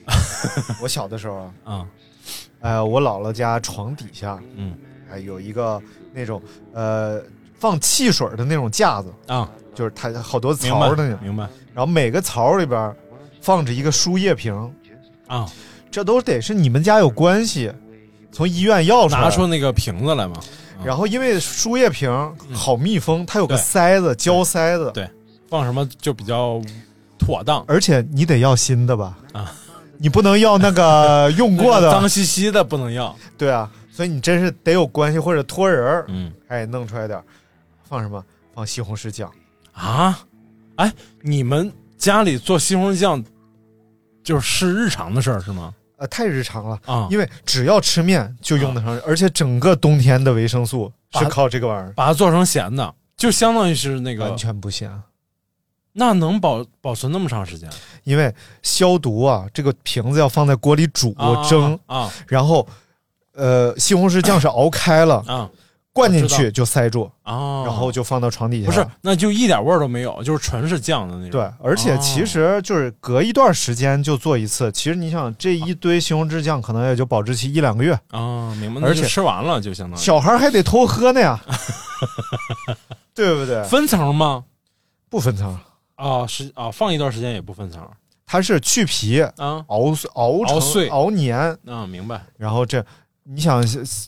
[0.80, 1.86] 我小的时候啊，啊，
[2.60, 4.72] 呃，我姥姥家床底下，嗯
[5.10, 6.40] 哎，有一个那种
[6.72, 7.20] 呃
[7.58, 12.94] 放汽水的那种架子，啊，就是它好多槽的那种，明白然后每个槽里边
[13.40, 14.72] 放着一个输液瓶，
[15.26, 15.50] 啊，
[15.90, 17.72] 这都得是你们家有关系，
[18.30, 19.20] 从医院要出来。
[19.22, 20.34] 拿出那个瓶子来嘛。
[20.84, 22.10] 然后因为输液瓶
[22.52, 25.08] 好密封，它有个塞子，胶塞子，对。
[25.48, 26.60] 放什么就比较
[27.18, 27.64] 妥当。
[27.68, 29.16] 而且你得要新的吧？
[29.32, 29.52] 啊，
[29.96, 33.14] 你不能要那个 用过的，脏兮兮的不能要。
[33.38, 36.32] 对啊，所以你真是得有关系或者托人儿，嗯。
[36.48, 37.24] 哎，弄出来点儿。
[37.88, 38.22] 放什么？
[38.52, 39.30] 放西红柿酱。
[39.72, 40.18] 啊，
[40.76, 43.24] 哎，你们家里做西红柿酱
[44.24, 45.72] 就是日常的事儿是吗？
[45.96, 54.90] 呃，太日常了啊因为只要吃面就用得上，而且整个冬天的维生素是啊靠这个玩意儿，把它做成咸的，就相当于是那个完，全不咸。
[55.92, 57.70] 那能保保存那么长时间？
[58.04, 62.68] 因为消毒啊，这个瓶子要放在锅里煮、啊蒸，啊然后
[63.32, 65.48] 呃，西红柿酱是熬开了，啊
[65.96, 68.66] 灌进去就塞住，啊，然后就放到床底下。
[68.66, 71.30] 不是，那就一点味儿都没有，就是纯是酱的那种。
[71.30, 74.70] 对，而且其实就是隔一段时间就做一次。
[74.72, 78.82] 其实你想，这一堆西红柿酱可能也就保质期一两个月，啊，明白。
[78.82, 81.40] 而且吃完了就相当于小孩还得偷喝呢呀，
[83.14, 83.64] 对不对？
[83.64, 84.44] 分层吗？
[85.08, 85.58] 不分层，
[85.94, 87.80] 啊，是啊，放一段时间也不分层
[88.26, 92.20] 它是去皮、啊熬碎、熬成熬碎熬黏，啊，明白。
[92.36, 92.84] 然后这
[93.22, 93.64] 你想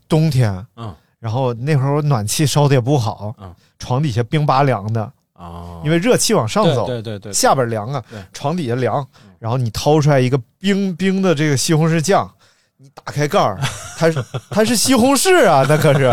[0.08, 5.02] 冬天，嗯然后那会儿暖气烧的也不好，嗯床底下冰巴凉的，
[5.32, 8.02] 啊，因为热气往上走，对对对对，下边凉啊，
[8.32, 9.06] 床底下凉，
[9.38, 12.28] 然后你掏出来一个冰冰的这个西红柿酱，
[12.76, 13.58] 你打开盖儿，
[13.96, 16.04] 它是它是西红柿啊，那可是，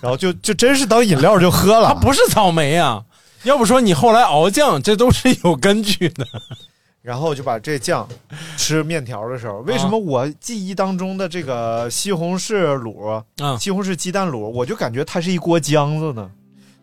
[0.00, 3.04] 然后就就真是当饮料就喝了，它不是草莓啊、
[3.42, 6.26] 要不说你后来熬酱，这都是有根据的。
[7.04, 8.08] 然后就把这酱
[8.56, 16.30] 吃面条的时候，为什么我记忆当中的这个西红柿卤、嗯西红柿鸡蛋卤，我就感觉它是一锅浆子呢？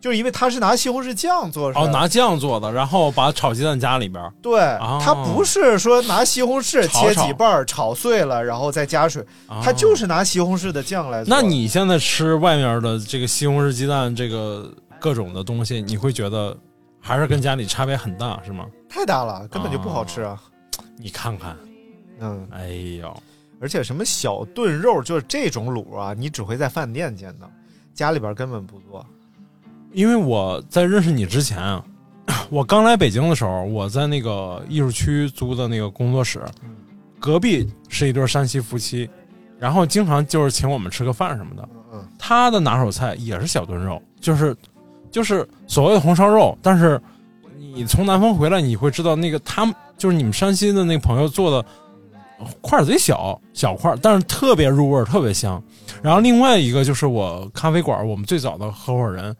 [0.00, 4.32] 就是因为它是拿西红柿酱做哦，拿酱做的，然后把炒鸡蛋加里边儿。
[4.40, 9.24] 对，哦它不是说拿西红柿切几瓣儿炒碎了，然后再加水，
[9.60, 11.34] 它就是拿西红柿的酱来做。
[11.34, 16.56] 那你现在吃外面的这个西红柿鸡蛋，这个各种的东西，你会觉得
[17.00, 18.66] 还是跟家里差别很大，是吗？
[18.92, 20.38] 太大了，根本就不好吃啊。
[20.98, 21.56] 你看看，
[22.20, 22.68] 嗯，哎
[23.00, 23.22] 呦，
[23.58, 27.50] 而且什么小炖肉，就是这种卤啊，你只会在饭店见到，
[27.94, 29.04] 家里边根本不做。
[29.92, 31.82] 因为我在认识你之前啊，
[32.50, 36.44] 我刚来北京的时候，我在那个艺术区租的那个工作室，
[37.18, 39.08] 隔壁是一对山西夫妻，
[39.58, 41.66] 然后经常就是请我们吃个饭什么的。
[41.94, 44.56] 嗯他的拿手菜也是小炖肉，就是
[45.10, 47.00] 就是所谓的红烧肉，但是
[47.74, 51.66] 你从南方回来，你会知道那个他们就是你们山西的那个朋友做的
[52.60, 55.62] 块儿贼小小块儿，但是特别入味儿，特别香。
[56.02, 59.34] 然后另外一个就是我咖啡馆，我们最早的合伙人，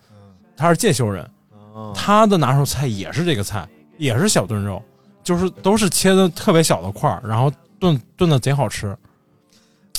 [0.57, 1.29] 他是介休人，
[1.75, 3.69] 嗯他的拿手菜也是这个菜，
[3.99, 4.83] 也是小炖肉，
[5.25, 8.97] 就是都是切的特别小的块儿，然后炖炖的贼好吃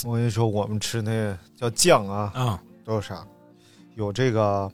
[0.06, 3.26] 我跟你说，我们吃那叫酱啊，啊都有啥？
[3.96, 4.70] 有这个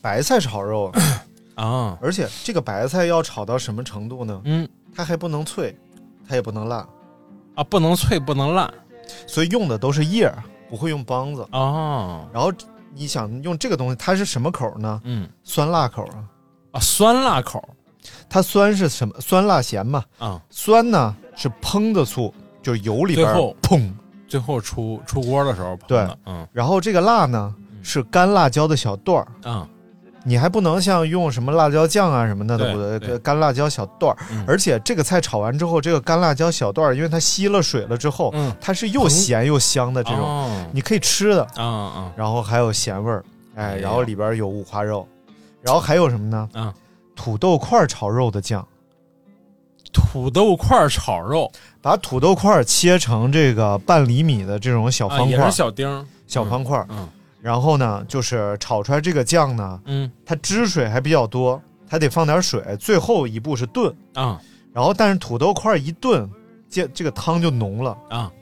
[0.00, 0.92] 白菜炒肉，
[1.56, 1.98] 啊。
[2.00, 4.40] 而且这个白菜要炒到什么程度呢？
[4.44, 4.68] 嗯。
[4.94, 5.76] 它还不能脆，
[6.26, 6.80] 它也不能烂，
[7.54, 8.72] 啊，不能脆不能烂
[9.26, 11.46] 所以用的都是叶儿，不会用梆子。
[11.52, 12.50] 哦，然后
[12.94, 14.98] 你想用这个东西，它是什么口呢？
[15.04, 15.28] 嗯。
[15.42, 16.24] 酸辣口啊。
[16.72, 17.62] 啊，酸辣口。
[18.28, 19.14] 它酸是什么？
[19.20, 20.02] 酸辣咸嘛。
[20.18, 23.56] 啊，酸呢是烹的醋，就是油里边最后。
[23.60, 23.92] 砰。
[24.26, 26.48] 最后出出锅的时候烹对，嗯。
[26.52, 29.68] 然后这个辣呢是干辣椒的小段儿，啊
[30.26, 34.18] 你还不能像用什么辣椒酱啊什么的，干辣椒小段儿。
[34.32, 34.44] 嗯。
[34.46, 38.52] 而且这个菜炒完之后，这个干辣椒小段儿，因为它吸了水了之后，嗯。
[38.60, 40.66] 它是又咸又香的这种，哦。
[40.72, 41.42] 你可以吃的。
[41.54, 45.06] 啊啊然后还有咸味儿，哎，然后里边有五花肉，
[45.62, 46.48] 然后还有什么呢？
[46.54, 46.74] 嗯，
[47.14, 48.66] 土豆块炒肉的酱，
[49.92, 51.50] 土豆块炒肉。
[51.80, 56.84] 把土豆块切成这个半厘米的这种小方块小丁儿，小方块
[57.46, 60.10] 然后呢，就是炒出来这个酱呢，嗯。
[60.24, 62.60] 它汁水还比较多，它得放点水。
[62.80, 64.40] 最后一步是炖，啊。
[64.72, 66.28] 然后但是土豆块儿一炖，
[66.68, 67.96] 这这个汤就浓了。
[68.10, 68.32] 啊，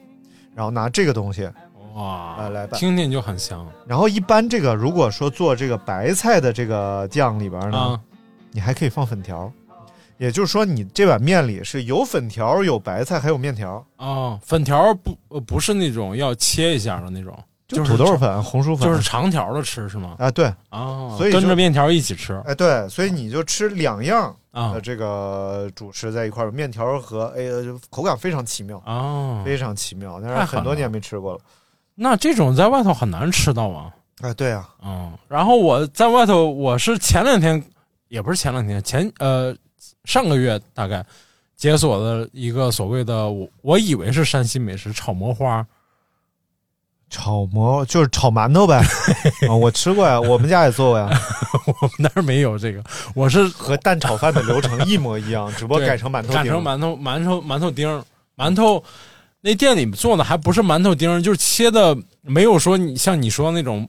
[0.55, 1.47] 然后拿这个东西，
[1.95, 2.81] 哇，来来拌。
[2.81, 3.69] 听听就很香。
[3.87, 8.01] 然后一般这个如果说做这个白菜的这个酱里边呢，啊。
[8.53, 9.53] 你还可以放粉条，
[10.17, 20.17] 也就是说你这碗面里是有粉条、有白菜，还有面条，哦，粉条不呃不是那种要切一下的那种，就是土豆粉、红薯粉，就是长条的吃是吗？
[20.19, 27.53] 啊对，啊，所以跟着面条一起吃哎对，所以你就吃两样啊的这个主食在一块儿，面条和哎呀
[27.91, 31.41] 口感非常奇妙，啊，非常奇妙，但是很多年没吃过了。
[31.95, 33.91] 那这种在外头很难吃到啊。
[34.21, 37.63] 哎对啊，嗯，然后我在外头，我是前两天，
[38.09, 39.55] 也不是前两天，前呃
[40.05, 41.05] 上个月大概
[41.57, 45.67] 解锁的一个所谓的我我以为是山西美食炒馍花，
[47.15, 48.83] 炒馍就是炒馒头呗，
[49.49, 51.09] 啊我吃过呀，我们家也做过呀，
[51.81, 52.83] 我们那儿没有这个，
[53.15, 58.03] 我是和蛋炒饭的流程一模一样， 只不过改成馒头丁改成馒头馒头馒头丁儿。
[58.37, 58.83] 馒头。
[59.47, 63.87] 那店里做的还不是馒头丁儿，就是切的没有说你像你说那种，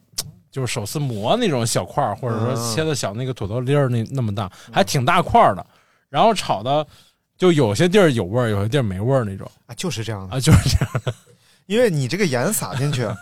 [0.52, 2.76] 就是手撕馍那种小块儿，或者说嗯。
[2.76, 5.66] 切的小那个土豆粒儿那那么大，还挺大块儿的。
[6.10, 6.86] 然后炒的
[7.38, 9.50] 就有些地儿有味儿，有些地儿没味儿那种。
[9.66, 10.36] 啊，就是这样的。
[10.36, 11.14] 啊，，就是这样的。
[11.66, 13.08] 因为你这个盐撒进去。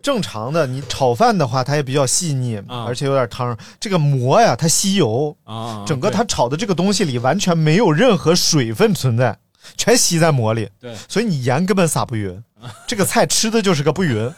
[0.00, 3.58] 正常的，你炒饭的话，它也比较细腻，啊而且有点汤。
[3.80, 9.36] 这个馍呀，它吸油，啊，整个它炒的这个东西里完全没有任何水分存在，
[9.76, 10.70] 全吸在馍里。
[10.78, 12.42] 对所以你盐根本撒不匀。
[12.86, 14.32] 这个菜吃的就是个不匀。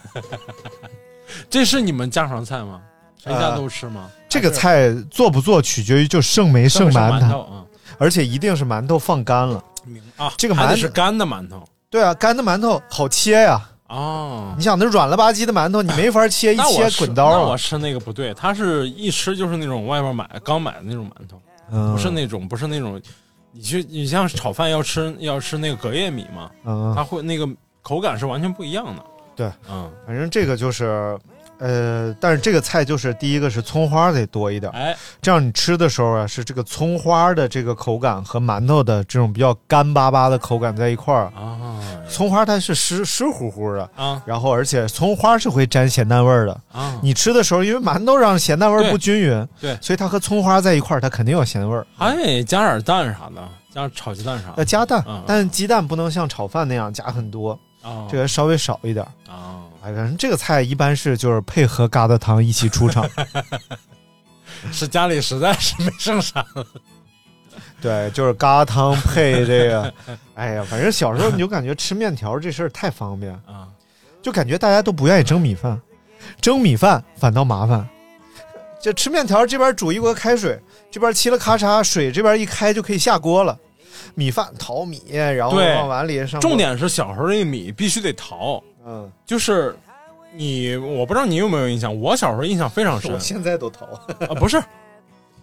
[1.47, 2.81] 这是你们家常菜吗？
[3.15, 4.09] 全家都吃吗？
[4.27, 7.63] 这个菜做不做取决于就剩没剩馒馒头啊，
[7.99, 9.63] 而且一定是馒头放干了。
[9.85, 13.61] 明啊，这个馒头是干的馒头对啊，干的馒头好切呀。
[13.89, 14.53] 哦。
[14.57, 17.37] 你想那软了吧唧的馒头，你没法切，一切滚刀啊。
[17.37, 22.99] 那我吃那个不对，它是一吃就是那种外边买刚买的那种馒头，嗯不是那种不是那种，
[23.51, 27.45] 你去你像炒饭要吃要吃那个隔夜米嘛，嗯，它会那个
[27.81, 29.03] 口感是完全不一样的。
[29.35, 31.17] 对，嗯，反正这个就是，
[31.61, 41.25] 呃，但是这个菜就是第一个是葱花得多一点，哎，这样你吃的时候啊，是这个葱花的这个口感和馒头的这种比较干巴巴的口感在一块儿。
[41.35, 46.59] 啊葱花它是湿湿乎乎的，啊然后而且葱花是会沾咸淡味儿的。
[46.73, 46.99] 啊！
[47.01, 51.85] 你吃的时候，因为馒头上咸淡味儿不均匀，对所以它和葱花在一块儿，它肯定有咸味儿。
[51.97, 58.07] 还得加点蛋啥的，加炒鸡蛋啥的要加蛋嗯，但是鸡蛋不能像炒饭那样加很多，啊。
[58.09, 59.05] 这个稍微少一点。
[59.27, 63.07] 啊，哎，反正这个菜一般是就是配合疙瘩汤一起出场。
[64.71, 66.65] 是家里实在是没剩啥了。
[67.81, 69.91] 对，就是疙瘩汤配这个。
[70.35, 73.67] 哎呀，反正小时候你就感觉吃面条这事儿太方便，啊，
[74.21, 75.81] 就感觉大家都不愿意蒸米饭，
[76.39, 77.87] 蒸米饭反倒麻烦。
[78.79, 80.59] 就吃面条，这边煮一锅开水，
[80.91, 83.57] 这边嘁了咔嚓，水这边一开就可以下锅了。
[84.13, 86.39] 米饭淘米，然后对往碗里上。
[86.39, 89.75] 重点是小时候那个米必须得淘，嗯，就是
[90.33, 93.85] 你，我不知道你有没有印象，我小时候印象非常深 我现在都淘。
[94.29, 94.61] 啊，不是，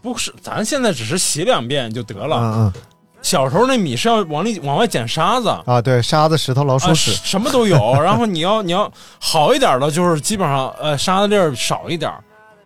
[0.03, 2.37] 不是，咱现在只是洗两遍就得了。
[2.37, 2.83] 嗯嗯
[3.21, 5.49] 小时候那米是要往里往外捡沙子。
[5.67, 7.11] 啊，对，沙子、石头、老啊，鼠屎。
[7.11, 12.23] 什么都有，然后你要你要好一点的，就是基本上呃沙子粒儿少一点儿，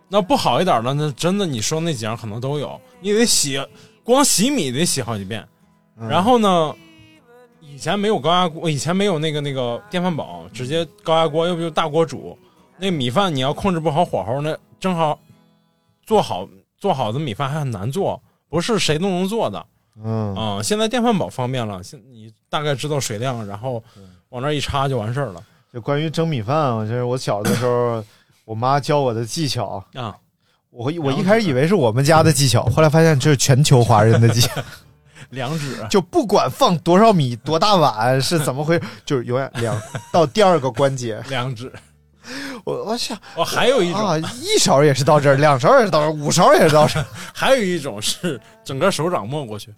[0.09, 3.59] 那不好一点的，那真的你说那几样可能都有，你得洗，
[4.03, 5.43] 光洗米得洗好几遍。
[5.99, 6.73] 嗯然后呢，
[7.73, 12.37] 以前没有高压锅，以前没有那个那个电饭煲，直接高压锅，要不就大锅煮。
[12.77, 15.17] 那米饭你要控制不好火候，那正好
[16.05, 19.65] 做好做好的米饭还很难做，不是谁都能做的
[20.03, 23.83] 嗯啊、现在电饭煲方便了，现你大概知道水量，然后
[24.29, 28.03] 往那儿一插就完事儿了就关于蒸米饭啊，就是我小的时候，
[28.45, 29.83] 我妈教我的技巧。
[29.95, 30.15] 啊。
[30.69, 34.59] 我我一开始以为是我们家的技巧，后来发现这是全球华人的技巧。
[35.29, 39.79] 两指就不管放多少米、多大碗是怎么回事， 就是永远两
[40.11, 41.21] 到第二个关节。
[41.29, 41.71] 两指，
[42.63, 47.05] 我我想哦，还有一种，啊，一勺也是到这儿，两勺也是到这儿， 五勺也是到这儿。
[47.33, 49.73] 还有一种是整个手掌没过去，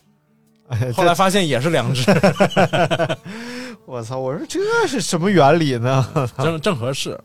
[0.69, 2.03] 哎后来发现也是两指，
[3.85, 4.17] 我操！
[4.17, 6.29] 我说这是什么原理呢？
[6.39, 7.19] 正正合适。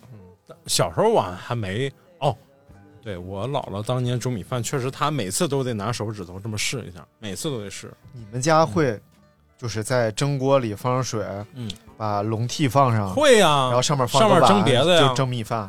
[0.67, 1.93] 小时候我还没哦，
[3.03, 7.93] 对我姥姥当年煮米饭，确实她每次都得拿手指头这么试一下，每次都得试。
[8.13, 9.01] 你们家会
[9.57, 15.69] 就是在蒸锅里放上水，嗯，把笼屉放上，会呀、然后上面放上面蒸别的呀就蒸米饭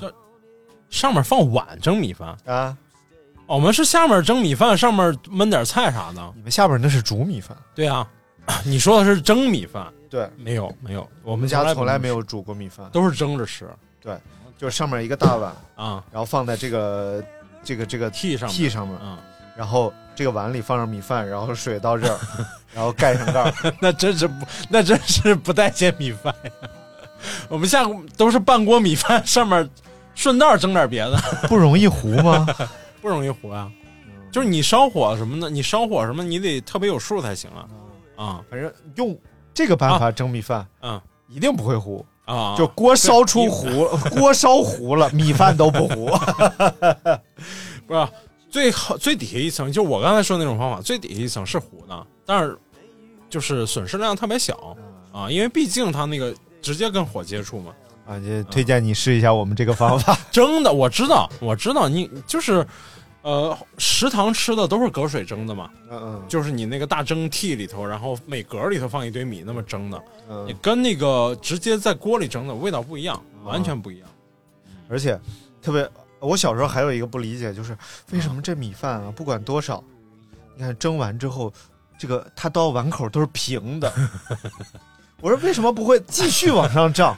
[0.90, 2.78] 上面放碗蒸米饭，啊。
[3.48, 6.34] 我们是下面蒸米饭，上面焖点菜啥的。
[6.36, 8.08] 你们下边那是煮米饭，对啊、
[8.64, 13.70] 你说的是蒸米饭，对，没有没有，我我们们家从来没有煮过米饭，都是蒸着吃
[14.62, 17.24] 就是上面一个大碗，啊然后放在这个
[17.64, 19.18] 这个这个屉上面屉上面，嗯，
[19.58, 22.20] 然后这个碗里放上米饭，然后水到这儿，
[22.72, 23.52] 然后盖上盖儿。
[23.82, 26.52] 那真是不，那真是不带见米饭呀。
[27.50, 27.84] 我们下
[28.16, 29.68] 都是半锅米饭，上面
[30.14, 31.18] 顺道蒸点别的，
[31.50, 32.48] 不容易糊吗？
[33.02, 33.68] 不容易糊啊。
[34.32, 37.66] 就是你烧火什么的，你烧火什么，你得特别有数才行啊。
[38.16, 39.18] 啊反正用
[39.56, 42.06] 这个办法蒸米饭，嗯一定不会糊。
[42.26, 46.10] 啊，就锅烧出糊，锅烧糊了， 米饭都不糊。
[47.88, 48.08] 不是
[48.50, 52.58] 最好最底下一层，就我刚才说的那种方法，最底下一层是糊的，但是
[53.30, 54.76] 就是损失量特别小
[55.12, 57.72] 啊，因为毕竟它那个直接跟火接触嘛。
[58.06, 60.18] 啊，就推荐你试一下我们这个方法。
[60.32, 62.66] 真的我知道，我知道你就是，
[63.24, 69.98] 呃，食堂吃的都是隔水蒸的嘛，嗯就是你那个大蒸屉里头，然后每格里头放一堆米那么蒸的，
[70.48, 74.10] 你嗯，跟那个直接在锅里蒸的味道不一样，完全不一样。
[74.90, 75.20] 而且
[75.62, 75.88] 特别，
[76.20, 77.78] 我小时候还有一个不理解，就是
[78.12, 79.84] 为什么这米饭啊，不管多少，
[80.56, 81.54] 你看蒸完之后，
[82.00, 83.94] 这个它到碗口都是平的。
[85.22, 87.16] 我说为什么不会继续往上涨？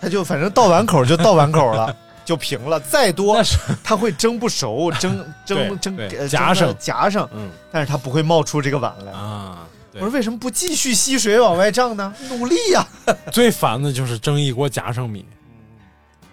[0.00, 1.96] 它就反正到碗口就到碗口了。
[2.26, 3.40] 就平了，再多
[3.82, 9.12] 它会蒸不熟， 蒸蒸蒸夹上夹上，嗯但是它不会冒出这个碗来。
[9.12, 12.12] 啊，对我说为什么不继续吸水往外胀呢？
[12.28, 12.86] 努力呀、
[13.32, 15.24] 最烦的就是蒸一锅夹生米，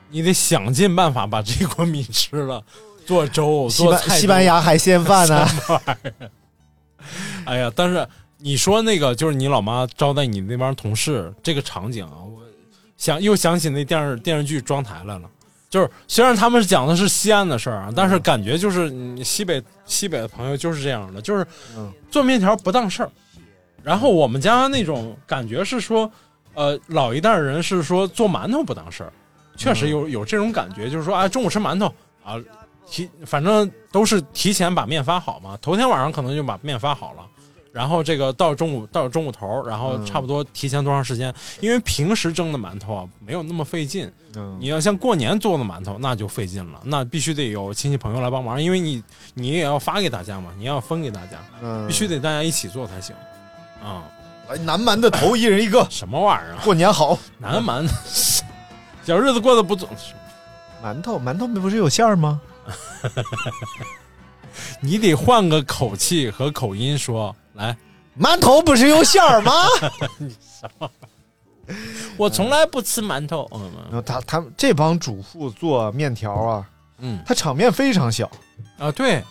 [0.10, 2.62] 你得想尽办法把这锅米吃了，
[3.06, 4.20] 做粥、做菜。
[4.20, 5.48] 西班牙海鲜饭呢？
[7.46, 8.08] 哎呀，但是
[8.40, 12.42] 你说那个就是你老妈招待你那帮同事这个场景啊，我
[12.98, 15.30] 想又想起那电视电视剧《装台》来了。
[15.74, 21.44] 就是虽然他们讲的是西安的事儿啊，但是感觉就是你西北西北的朋友就是这样的，就是
[21.76, 23.10] 嗯做面条不当事儿。
[23.82, 26.12] 然后我们家那种感觉是说，
[26.54, 29.12] 呃，老一代人是说做馒头不当事儿，
[29.58, 31.88] 确实有有这种感觉，就是说啊，中午吃馒头
[32.24, 32.36] 啊，
[32.86, 37.26] 提反正都是提前把面发好嘛，头天晚上可能就把面发好了。
[37.74, 41.34] 然后这个到中午到中午头，然后差不多提前多长时间？
[41.60, 49.04] 因为平时蒸的馒头啊没有那么费劲，嗯你要像过年做的馒头，那就费劲了，那必须得有亲戚朋友来帮忙，因为你
[49.34, 53.16] 你也要发给大家嘛，你要分给大家，嗯必须得大家一起做才行。
[53.84, 54.04] 啊、
[54.48, 56.62] 来南蛮的头一人一个，什么玩意儿啊？
[56.64, 57.18] 过年好。
[57.40, 57.84] 南蛮，
[59.04, 59.90] 小日子过得不总，
[60.84, 62.40] 馒头馒头不是有馅儿吗？
[64.80, 67.36] 你得换个口气和口音说。
[67.54, 67.76] 来，
[68.20, 69.52] 馒头不是有馅儿吗？
[72.18, 73.50] 我从来不吃馒头。
[73.54, 74.04] 嗯。
[74.06, 76.66] 他他们这帮主妇做面条啊，
[77.00, 77.22] 嗯。
[77.26, 78.30] 他场面非常小，
[78.78, 79.24] 啊，对，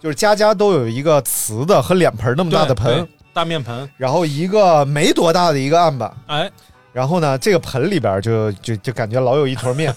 [0.00, 3.08] 就是家家都有一个瓷的和脸盆那么大的盆。
[3.32, 6.48] 大面盆，然后一个没多大的一个案板，哎，
[6.92, 7.90] 然后呢，这个盆。
[7.90, 9.92] 里边就就就感觉老有一坨面，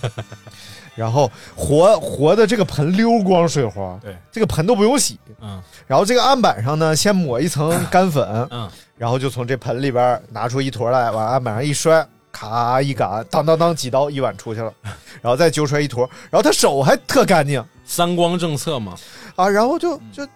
[0.98, 5.62] 然后活活的这个盆溜光水滑，对，这个盆都不用洗，嗯。
[5.86, 8.68] 然后这个案板上呢，先抹一层干粉， 嗯，
[8.98, 14.74] 然后就从这盆里边拿出一坨来，往案板上一摔，咔一擀，当当当几刀一碗出去了，
[15.22, 17.64] 然后再揪出来一坨，然后他手还特干净。
[17.86, 18.96] 三光政策嘛，
[19.36, 20.28] 啊，然后就就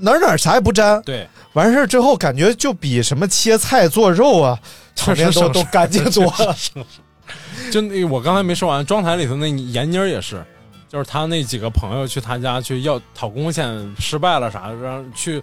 [0.00, 4.58] 哪儿哪儿啥也不沾，对，完事儿之后感觉就比什么切菜做肉啊，
[4.94, 6.56] 场面都都干净多了。
[7.72, 10.44] 就那我刚才没说完，妆台里头那闫妮儿也是，
[10.88, 15.42] 就是他那几个朋友去他家去要讨工钱失败了啥，然后去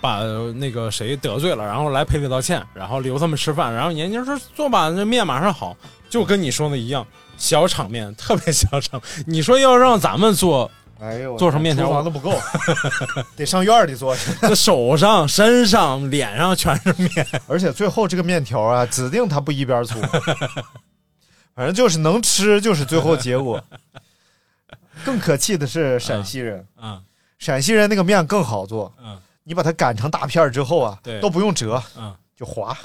[0.00, 0.20] 把
[0.56, 5.76] 那个谁得罪了，然后来赔礼道歉，然后留他们吃饭，然后闫妮儿说做吧，那面马上好，
[6.10, 7.06] 就跟你说的一样，
[7.36, 9.00] 小场面，特别小场。
[9.26, 12.32] 你说要让咱们做，哎呦，做成面条厨房都不够，
[13.36, 14.32] 得上院里做去。
[14.40, 20.00] 这手上、身上、脸上全是面，而且最后这个面条啊，指定它不一边粗，
[21.56, 23.60] 反正就是能吃，就是最后结果。
[25.04, 27.02] 更可气的是陕西人，嗯
[27.38, 32.76] 陕西人那个面更好做，嗯你把它擀成大片儿之后啊，对都不用折，嗯，就滑，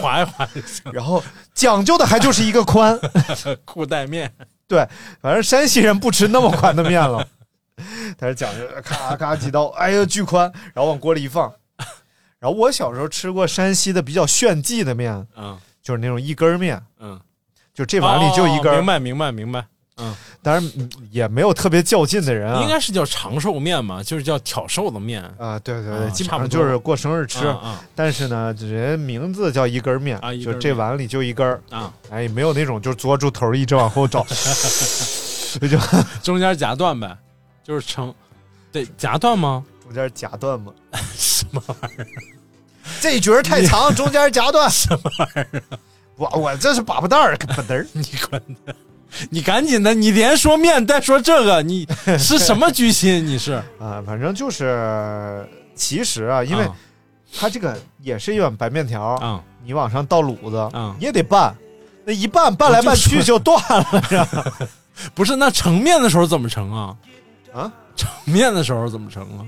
[0.00, 1.22] 滑一滑就行，然后
[1.54, 2.98] 讲究的还就是一个宽。
[3.64, 4.32] 裤带面，
[4.68, 4.86] 对，
[5.20, 7.26] 反正山西人不吃那么宽的面了，
[8.16, 11.52] 他是讲究咔咔几刀，哎呀巨宽，然后往锅里一放。
[12.38, 17.18] 然后我小时候吃过山西的比较炫技的面，嗯就是那种一根儿面，嗯，
[17.74, 19.60] 就这碗里就一根明白明白明白。
[19.96, 20.12] 嗯
[20.42, 22.60] 当然嗯也没有特别较劲的人啊。
[22.60, 25.22] 应该是叫长寿面嘛，就是叫挑寿的面。
[25.38, 27.54] 啊，对对对，啊基本上就是过生日吃。
[27.94, 34.26] 但是呢，人名字叫一根面，就这碗里就一根儿，啊，哎，没有那种就是嘬住头一直往后找
[35.60, 35.78] 就
[36.22, 37.16] 中间夹断呗，
[37.62, 38.12] 就是成，
[38.72, 39.64] 对，夹断吗？
[39.84, 40.72] 中间夹断吗。
[41.16, 42.06] 什么玩意儿？
[43.00, 44.68] 这一角儿太长，中间夹断。
[44.68, 45.62] 什么玩意儿？
[46.16, 47.86] 我我这是粑粑蛋儿，不嘚儿。
[47.92, 48.74] 你滚蛋！
[49.30, 51.86] 你赶紧的，你连说面带说这个，你
[52.18, 53.24] 是什么居心？
[53.26, 56.74] 你是啊，反正就是，其实啊，因为啊
[57.36, 61.54] 它这个也是一碗白面条，啊你往上倒卤子，嗯也得拌，
[62.04, 64.52] 那一拌拌来拌去就断了，是吧？
[65.14, 66.96] 不是那盛面的时候怎么盛啊？
[67.52, 69.46] 啊，盛面的时候怎么盛啊？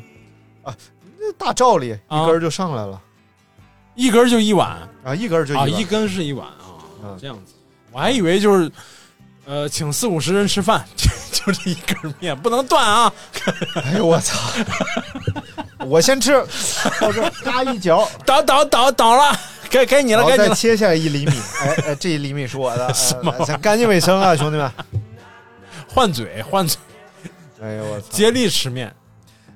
[0.70, 0.74] 啊
[1.18, 3.00] 那大罩里一啊根就上来了
[3.96, 7.54] 一根就一碗啊，一根就啊，一碗一根是一碗啊嗯，这样子。
[7.90, 8.70] 我还以为就是，
[9.46, 10.84] 呃，请四五十人吃饭，
[11.32, 13.12] 就这一根面不能断啊。
[13.84, 14.38] 哎呦我操！
[15.86, 16.32] 我先吃，
[17.00, 19.38] 到这儿嘎一嚼，倒倒倒倒了，
[19.70, 20.48] 该该你了，然后该你了。
[20.48, 21.32] 再切下来一厘米，
[21.62, 24.70] 哎哎，这一厘米是我的，哎咱干净卫生啊，兄弟们！
[25.88, 26.78] 换嘴换嘴，
[27.62, 28.06] 哎呦我操！
[28.10, 28.92] 接力吃面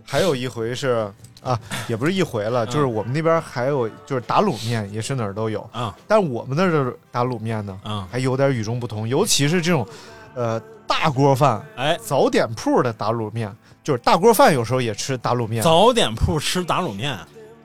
[0.07, 1.12] 还有一回是
[1.43, 8.07] 啊，也不是一回了，就是我们那边还有就是打卤面，也是哪儿都有，啊但我们那儿的打卤面呢，啊！
[8.11, 9.86] 还有点与众不同，尤其是这种，
[10.34, 13.51] 呃，大锅饭、哎，早点铺的打卤面，
[13.82, 15.62] 就是大锅饭有时候也吃打卤面。
[15.62, 17.18] 早点铺吃打卤面，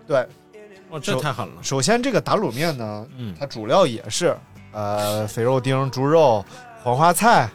[0.07, 0.26] 对，
[0.89, 1.55] 哇，这太狠了。
[1.61, 4.36] 首先这个打卤面呢，嗯它主料也是
[4.71, 6.43] 呃肥肉丁、猪肉、
[6.82, 7.49] 黄花菜，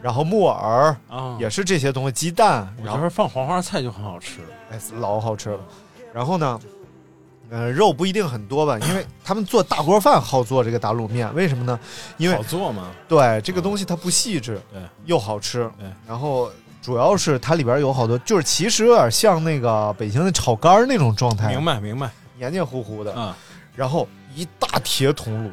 [0.00, 4.38] 然后木耳，啊，也是这些东西，鸡蛋，然后放黄花菜就很好吃。
[4.74, 5.60] 哎，老好吃了。
[6.12, 6.60] 然后呢，
[7.50, 11.78] 呃，肉不一定很多吧，因为他们做大锅饭好做这个打卤面，为什么呢？
[12.16, 12.90] 因为好做嘛？
[13.08, 16.50] 对这个东西它不细致，对，又好吃对，然后
[16.82, 23.36] 主要是它里边有好多，就是其实有点像那个北京的炒肝那种状态，明白明白黏黏糊糊的，啊！
[23.76, 25.50] 然后一大铁桶卤，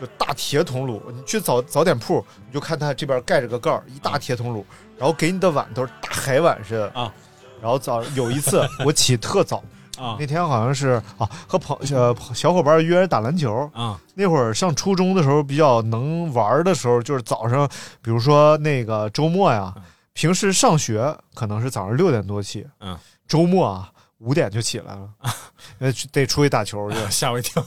[0.00, 1.00] 就大铁桶卤。
[1.12, 4.64] 你去早早点铺，你就看它这边盖着个盖儿，一大铁桶卤，
[4.98, 7.12] 然后给你的碗都是大海碗似的啊。
[7.60, 9.62] 然后早有一次 我起特早
[9.98, 10.16] 啊。
[10.18, 13.70] 那天好像是啊和朋呃小伙伴约着打篮球。
[13.74, 13.98] 啊。
[14.14, 17.68] 那会儿上初中的时候比较能玩的时候，就是早上，
[18.02, 19.74] 比如说那个周末呀，
[20.14, 22.96] 平时上学可能是早上六点多起，嗯，
[23.28, 25.08] 周末啊五点就起来了，
[25.80, 27.62] 呃得出去打球去， 吓我一跳。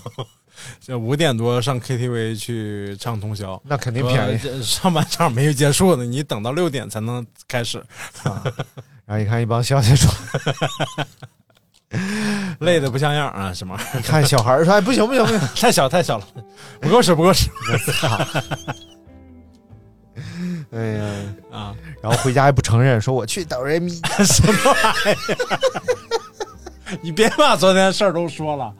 [0.80, 4.38] 这五点多上 KTV 去唱通宵，那肯定便宜。
[4.38, 7.84] 这上半场没有结束呢，你等到六点才能开始，
[9.05, 10.12] 然后一看一帮小姐说，
[12.60, 13.53] 累的不像样啊！
[13.53, 13.76] 什么？
[14.03, 16.28] 看小孩说，哎，不行不行不行，太小太小了，
[16.80, 17.49] 不够使不够使
[20.72, 21.03] 哎呀，
[21.51, 21.76] 啊！
[22.01, 25.16] 然后回家也不承认，说我去哆来咪， 什么玩意儿？
[27.01, 28.72] 你别把昨天事儿都说了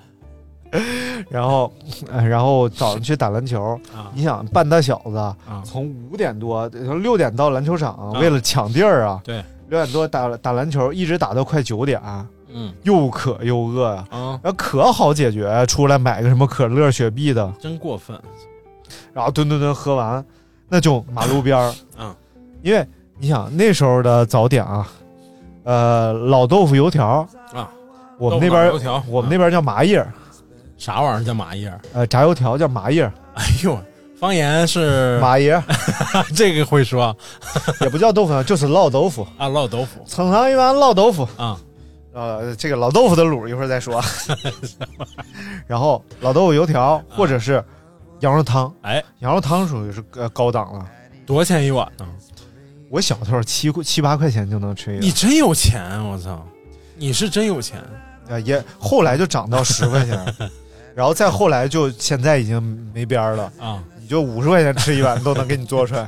[1.30, 1.72] 然后，
[2.12, 5.36] 呃然后早上去打篮球，啊你想半大小子啊！
[5.66, 12.02] 从五点多从六点到篮球场，啊为了抢地儿啊，对，六点多打打篮球，一直打到快九点，
[12.54, 14.06] 嗯又渴又饿呀。
[14.12, 18.20] 啊，然后可好解决，出来买个什么可乐、雪碧的，真过分
[19.14, 20.24] 然后吨吨吨喝完，
[20.68, 21.74] 那就马路边儿。
[21.98, 22.16] 嗯，
[22.62, 24.88] 因为你想那时候的早点啊，
[25.64, 27.70] 呃，老豆腐油条啊，
[28.18, 28.72] 我们那边
[29.08, 30.14] 我们那边叫麻叶儿，
[30.80, 31.80] 啥玩意儿叫麻叶儿？
[31.94, 33.80] 呃，炸油条叫麻叶儿， 哎呦，
[34.20, 35.62] 方言是麻叶
[36.36, 37.16] 这个会说
[37.82, 41.28] 也不叫豆腐，就是烙豆腐，啊，烙豆腐盛上一碗烙豆腐。
[41.38, 41.60] 啊
[42.12, 44.02] 呃，这个老豆腐的卤一会儿再说。
[45.68, 47.64] 然后老豆腐油条或者是
[48.22, 50.86] 羊肉汤，哎，羊肉汤属于是呃高档了。
[51.26, 52.06] 多少钱一碗呢？
[52.90, 56.44] 我小时候七七八块钱就能吃一碗，你真有钱，我操！
[56.98, 57.80] 你是真有钱，
[58.28, 60.18] 呃也后来就涨到十块钱，
[61.00, 62.62] 然后再后来就现在已经
[62.94, 63.82] 没边儿了，啊！
[64.02, 66.06] 你就五十块钱吃一碗都能给你做出来，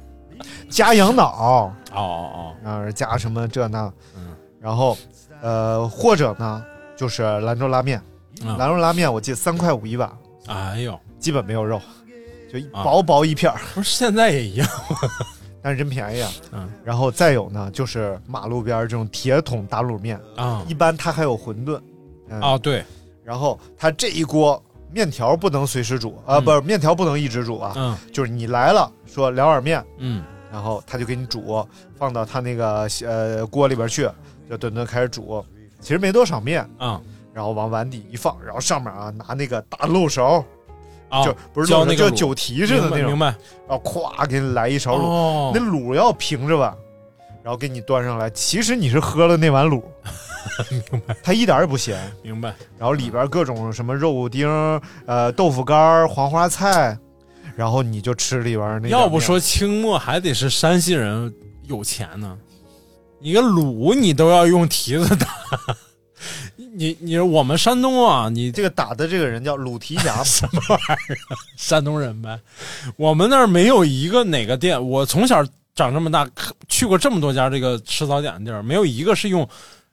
[0.70, 1.26] 加羊脑。
[1.34, 4.28] 哦哦啊，加什么这那，嗯。
[4.58, 4.96] 然后
[5.42, 6.64] 呃或者呢
[6.96, 7.98] 就是兰州拉面，
[8.42, 10.10] 哦，兰州拉面我记得三块五一碗，
[10.46, 11.78] 哎呦，基本没有肉，
[12.50, 14.66] 就薄薄一片儿，不是现在也一样，
[15.60, 16.30] 但是真便宜啊。
[16.52, 16.72] 嗯。
[16.82, 20.64] 然后再有呢，就是马路边儿这种铁桶打卤面，啊。
[20.66, 21.78] 一般它还有馄饨，
[22.30, 22.82] 嗯、啊，对，
[23.24, 26.44] 然后他这一锅面条不能随时煮啊，嗯。
[26.44, 27.96] 不是面条不能一直煮啊，嗯。
[28.12, 30.24] 就是你来了说两碗面，嗯。
[30.50, 31.66] 然后他就给你煮，
[31.96, 34.08] 放到他那个呃锅里边去，
[34.50, 35.42] 就顿顿开始煮。
[35.80, 37.00] 其实没多少面，啊
[37.32, 40.44] 然后往碗底一放，然后上面啊拿那个大漏勺，
[41.08, 43.28] 啊，就不是漏勺，浇那个酒提似的那种明白。
[43.66, 45.52] 然后咵给你来一勺卤，哦。
[45.54, 46.76] 那，卤要平着吧，
[47.42, 48.28] 然后给你端上来。
[48.28, 49.82] 其实你是喝了那碗卤，
[51.22, 51.98] 它一点儿也不咸。
[52.22, 56.96] 明白然后里边各种什么肉丁儿、呃豆腐干儿、黄花菜，
[57.56, 58.88] 然后你就吃里边那。
[58.88, 61.32] 要不说清末还得是山西人
[61.66, 62.36] 有钱呢，
[63.20, 65.28] 你个卤你都要用蹄子打，
[66.74, 71.18] 你你我们山东啊，你这个打的这个人叫鲁提辖，什么玩意儿？
[71.56, 72.38] 山东人呗，
[72.96, 76.28] 我们那儿没有一个哪个店，我从小长这么大
[76.68, 79.48] 去过这么多家这个吃早点的地儿，没有一个是用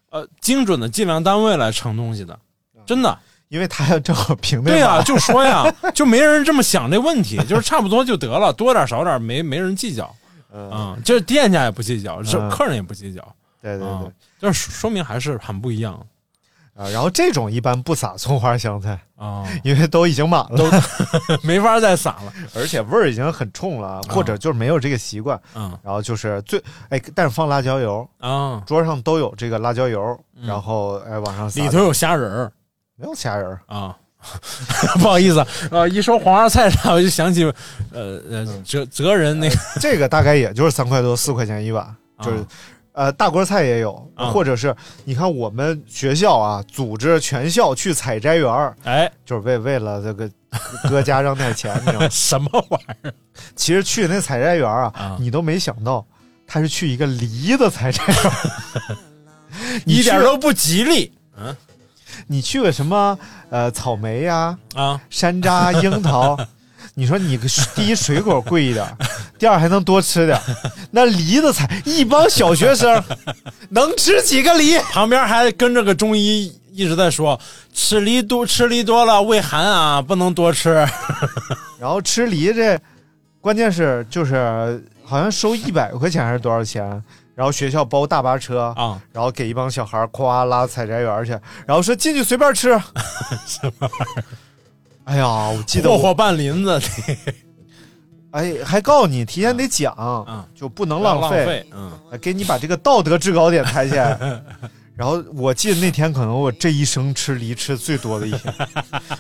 [0.10, 2.38] 呃精准的计量单位来称东西的，
[2.86, 3.18] 真的。
[3.50, 10.16] 因为他要正好平那对呀、碗就说呀， 就没人这么想这问题，就是差不多就得了，多点少点没没人计较。
[10.54, 12.48] 嗯，啊、这店家也不计较，这嗯。
[12.52, 13.36] 客人也不计较。
[13.60, 16.00] 对对啊对，就是说明还是很不一样
[16.80, 20.72] 啊，然后这种一般不撒葱花香菜，啊， 因为都已经满了，都
[21.44, 25.38] 没法再撒了， 而且味儿已经很冲了，或者就是没有这个习惯。
[25.56, 25.78] 嗯。
[25.84, 26.58] 然后就是最
[26.88, 30.48] 哎，但是放辣椒油，啊，桌上都有这个辣椒油，嗯。
[30.48, 32.52] 然后哎往上撒里头有虾仁儿。
[32.96, 33.96] 没有虾仁儿，啊。
[34.96, 35.40] 不好意思，
[35.72, 37.44] 啊，一说黄花菜啥，我就想起，
[37.92, 42.38] 呃呃，哲哲人那个这个大概也就是三块多四块钱一碗，就是。
[42.38, 42.46] 啊
[42.94, 44.76] 呃，大锅菜也有，啊或者是
[45.06, 50.30] 你看我们学校啊，组织全校去采摘园儿，哎，就是为为了这个
[50.90, 52.10] 搁家挣点钱，你知道吗？
[52.10, 53.14] 什么玩意儿
[53.56, 55.18] 其实去那采摘园啊，啊？
[55.20, 56.06] 你都没想到，
[56.46, 58.16] 他是去一个梨的采摘园，
[59.86, 61.56] 你一点都不吉利嗯
[62.28, 63.18] 你去个什么
[63.50, 65.00] 呃草莓呀、啊！
[65.10, 66.38] 山楂、樱桃，
[66.94, 68.86] 你说你个第一水果贵一点，
[69.40, 70.40] 第二还能多吃点，
[70.92, 73.02] 那梨子才一帮小学生
[73.72, 74.78] 能吃几个梨？
[74.92, 77.40] 旁边还跟着个中医一直在说，
[77.74, 80.86] 吃梨多吃梨多了胃寒啊，不能多吃。
[81.80, 82.78] 然后吃梨这，
[83.40, 87.02] 关键是就是好像收一百块钱还是多少钱？
[87.34, 91.32] 然后学校包大巴车啊，然后给一帮小孩儿夸拉采摘园去，
[91.66, 92.78] 然后说进去随便吃。
[93.48, 94.24] 什么玩意儿？
[95.06, 96.82] 哎呀，我记得我霍霍半林子，
[98.32, 99.94] 哎，还告诉你提前得讲，
[100.28, 101.66] 嗯就不能浪费，
[102.22, 104.18] 给你把这个道德制高点抬起来。
[104.96, 108.54] 然后我记得那天可能我这一生吃梨吃最多的一天，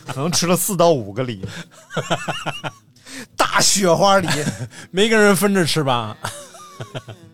[0.05, 1.43] 可能吃了四到五个梨，
[3.37, 4.27] 大雪花梨。
[4.91, 6.15] 没跟人分着吃吧？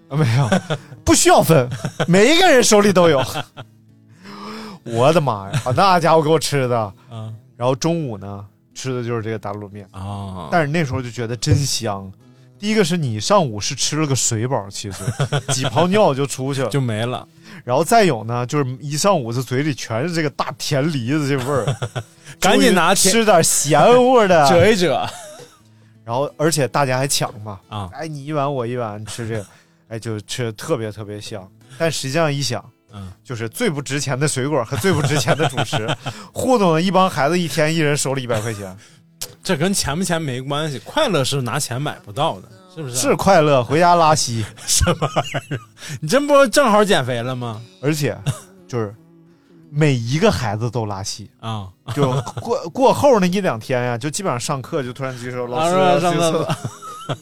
[0.09, 0.49] 啊，没有，
[1.03, 1.67] 不需要分，
[2.07, 3.19] 每一个人手里都有。
[4.83, 6.93] 我的妈呀，那家伙给我吃的。
[7.11, 8.45] 嗯然后中午呢，
[8.75, 12.11] 吃的就是这个打卤面，啊，但是那时候就觉得真香。
[12.57, 15.03] 第一个是你上午是吃了个水饱，其实
[15.51, 17.27] 几泡尿就出去了，就没了。
[17.63, 21.75] 然后再有呢，就是一上午这嘴里全是这个大甜梨子这味儿，
[22.39, 24.47] 赶紧拿吃点咸乎的。
[24.49, 25.07] 折一折
[26.03, 29.45] 然后而且大家还抢嘛，啊，哎，你一碗我一碗吃这个，
[29.89, 31.45] 哎，就吃的特别特别香。
[31.77, 32.63] 但实际上一想，
[32.95, 35.87] 嗯，就是最不值钱的水果和最不值钱的主食，
[36.33, 38.75] 糊弄了一帮孩子一天一人手里一百块钱，
[39.43, 42.95] 这跟钱不钱没关系，快乐是拿钱买不到的，是不是？
[42.95, 44.45] 是快乐，回家拉稀。
[44.65, 45.59] 什么玩意儿？
[45.99, 47.61] 你这不正好减肥了吗？
[47.81, 48.17] 而且
[48.67, 48.95] 就是
[49.69, 57.17] 每一个孩子都拉稀，啊，就过过后那一两天呀，就基本上上课就突然举手， 老师啊上这次厕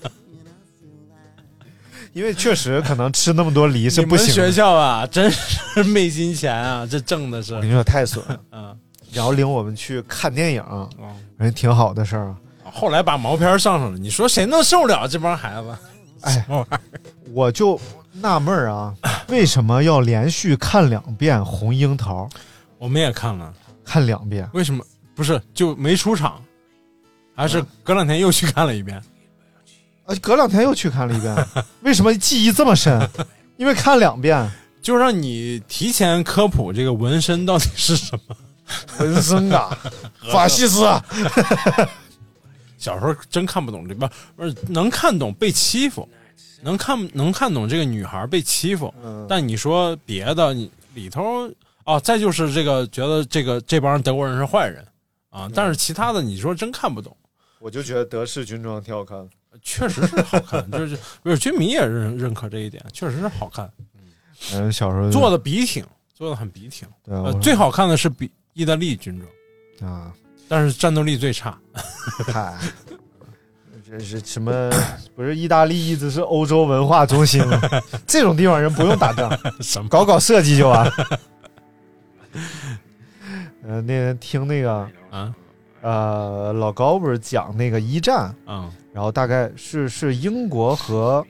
[2.13, 4.51] 因为确实可能吃那么多梨是你们学不行的。
[4.51, 8.77] 校啊，真是没金钱啊， 这挣的是我跟你说太损了，嗯。
[9.11, 10.89] 然后领我们去看电影，哦
[11.37, 12.37] 人挺好的事儿啊。
[12.71, 15.77] 后来把毛片上上了，你说谁能受了这帮孩子？
[16.21, 16.45] 哎
[17.33, 17.79] 我就
[18.13, 18.93] 纳闷儿啊，
[19.27, 22.23] 为什么要连续看两遍《红樱桃》？
[22.77, 23.53] 我们也看了，
[23.83, 24.83] 看两遍，为什么
[25.13, 26.41] 不是就没出场，
[27.35, 29.01] 还是隔两天又去看了一遍？
[30.05, 31.35] 啊，隔两天又去看了一遍，
[31.81, 33.09] 为什么记忆这么深？
[33.57, 34.49] 因为看两遍，
[34.81, 38.35] 就让你提前科普这个纹身到底是什么。
[38.99, 39.77] 纹身啊，
[40.31, 41.03] 法西斯啊，
[42.77, 46.07] 小时候真看不懂这边，不是能看懂被欺负，
[46.61, 51.49] 能看能看懂这个女孩被欺负，嗯但你说别的，你里头
[51.83, 54.83] 哦，再就是这个觉得这个这帮德国人是坏人
[55.29, 57.15] 啊，但是其他的你说真看不懂。
[57.59, 59.27] 我就觉得德式军装挺好看的。
[59.61, 63.69] 确实是好看，就是 不是军迷也认认可这一点，确实是好看，
[64.53, 66.87] 嗯，小时候做的笔挺，做的很笔挺。
[67.03, 69.19] 对啊呃，最好看的是比意大利军
[69.79, 70.13] 装，啊，
[70.47, 71.57] 但是战斗力最差。
[72.27, 72.57] 嗨，
[73.85, 74.71] 这是什么？
[75.15, 77.61] 不是意大利一直是欧洲文化中心吗？
[78.07, 79.31] 这种地方人不用打仗，
[79.61, 79.87] 什么？
[79.87, 80.91] 搞搞设计就完。
[83.65, 85.33] 呃，那天听那个啊
[85.83, 91.23] 呃老高不是讲那个一战，嗯然后大概是是英国和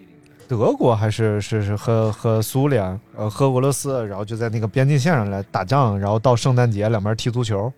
[0.48, 7.72] 德国还是是是和和苏联呃和俄罗斯，然后就在那个边境线上来打仗，然后到圣诞节两边踢足球，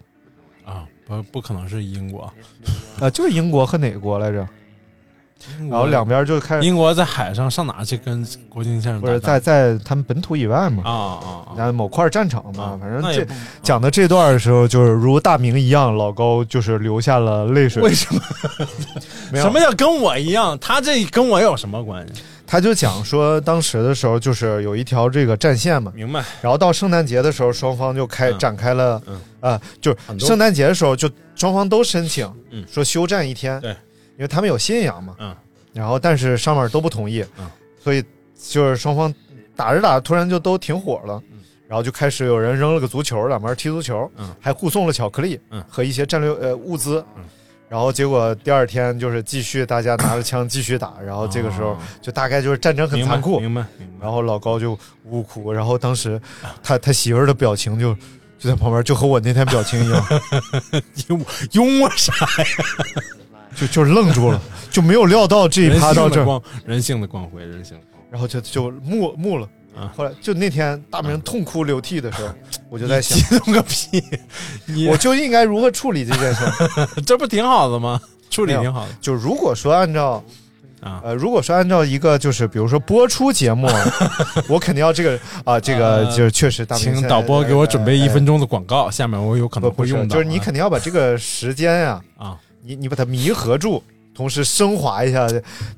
[0.66, 0.86] 啊！
[1.08, 2.32] 不不可能是英国，
[3.00, 4.48] 啊、就是英国和哪个国来着？
[5.70, 12.78] 然后两边就开始英国在海上上哪去跟国军线上不是在在他们本土以外嘛，啊啊啊然后某块战场嘛，啊！
[12.82, 13.28] 反正这
[13.62, 17.84] 讲的这段的时候，就是如大明一样，老高就是流下了泪水。
[17.84, 18.22] 为什么？
[19.36, 20.58] 什么叫跟我一样？
[20.60, 22.24] 他这跟我有什么关系？
[22.48, 26.24] 他就讲说，当时的时候就是有一条这个战线嘛，明白？
[26.42, 33.76] 然后到圣诞节的时候，双方就开、嗯展开了，嗯啊，就是圣诞节的时候，就双方都申请，嗯说休战一天，对，
[34.18, 35.36] 因为他们有信仰嘛，嗯，
[35.74, 37.49] 然后但是上面都不同意，嗯，
[37.82, 38.03] 所以
[38.49, 39.13] 就是双方
[39.55, 47.24] 打着打着，突然就都停火了，嗯然后就开始有人扔了个足球，两边踢足球，嗯还互送了巧克力，嗯和一些战略呃物资，嗯
[47.68, 54.05] 然后结果第二天就是继续大家拿着枪继续打，然后这个时候哦就大概就是战争很残酷，明白明白。
[54.05, 56.22] 然后老高就呜哭，然后当时
[56.61, 57.95] 他他媳妇儿的表情就
[58.38, 60.05] 就在旁边，就和我那天表情一样，
[61.07, 62.13] 用用我啥
[62.43, 62.45] 呀？
[63.56, 66.24] 就就愣住了，就没有料到这一趴到这
[66.66, 68.08] 人性的光辉，人性的光辉。
[68.12, 69.91] 然后就就木木了啊。
[69.95, 72.34] 后来就那天大明痛哭流涕的时候，
[72.70, 74.01] 我就在想激，动个屁！
[74.66, 76.45] 你我就应该如何处理这件事。
[77.06, 77.99] 这不挺好的吗？
[78.30, 80.24] 处理挺好的就如果说按照
[80.82, 81.01] 啊。
[81.03, 83.68] 呃，如果说按照一个就是比如说播出节目，
[84.47, 90.16] 我肯定要这个啊，这个呃就是确实大明请导播给我准备一分钟，的广告，下面我有可能会用，到。
[90.16, 95.28] 就是你肯定要把这个时间呀、啊，你你把它弥合住，同时升华一下。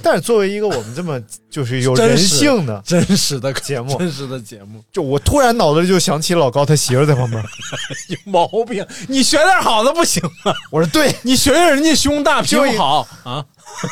[0.01, 7.43] 但是作为一个我们这么就是有人性的，真实的节目真实的节目就我突然脑子里就想起老高他媳妇在旁边，
[8.09, 10.53] 有毛病，你学点好的不行吗？
[10.71, 13.45] 我说对你学学人家胸大就胸好啊，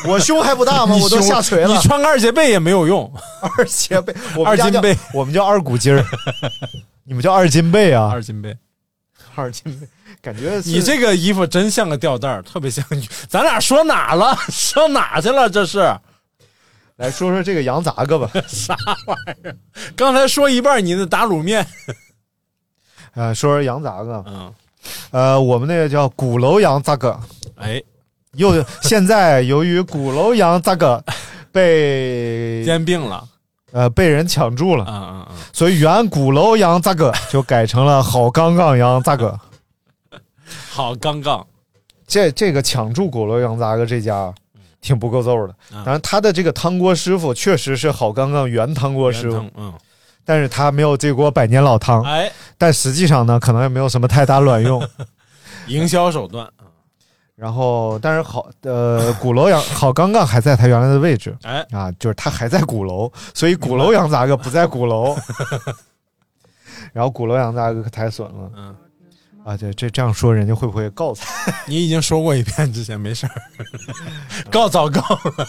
[0.08, 0.96] 我胸还不大吗？
[1.02, 3.12] 我都下垂了你，穿个二节背也没有用。
[3.58, 6.06] 二节背，我们家叫二斤背，我们叫二股筋儿，
[7.04, 8.56] 你们叫二斤背啊，二斤背，
[9.36, 9.88] 二斤背，
[10.26, 13.08] 感觉你这个衣服真像个吊带儿，特别像你。
[13.30, 14.36] 咱俩说哪了？
[14.50, 15.48] 上哪去了？
[15.48, 15.96] 这是
[16.96, 18.28] 来说说这个羊杂个吧。
[18.50, 19.56] 啥玩意儿？
[19.96, 21.64] 刚才说一半，你的打卤面。
[23.14, 24.52] 呃，说说羊杂个，嗯，
[25.12, 27.20] 呃，我们那个叫鼓楼羊杂个，
[27.58, 27.80] 哎，
[28.34, 31.04] 又现在由于鼓楼羊杂个
[31.52, 33.24] 被兼并了。
[33.72, 39.40] 呃被人抢注了，嗯嗯嗯，所以原鼓楼羊杂个就改成了好杠杠羊杂个。
[40.76, 41.48] 好，刚刚。
[42.06, 44.34] 这这个抢注鼓楼羊杂个这家
[44.82, 45.82] 挺不够揍的，嗯。
[45.86, 49.74] 当然他的这个汤锅师傅确实是好杠杠原汤锅师傅，嗯，
[50.26, 54.86] 但是他没有这锅百年老汤，哎，但实际上呢，可能也没有什么太大卵用。
[55.68, 56.46] 营销手段。
[57.38, 61.34] 然后，但是好，呃，鼓楼羊好杠杠还在他原来的位置。
[61.44, 65.16] 哎，啊，就是他还在鼓楼，所以鼓楼羊杂个不在鼓楼。
[66.92, 68.76] 然后鼓楼羊杂个可太损了，嗯，
[69.46, 71.54] 啊，对这这样说，人家会不会告他？
[71.68, 73.32] 你已经说过一遍，之前没事儿。
[74.50, 75.48] 告早告了。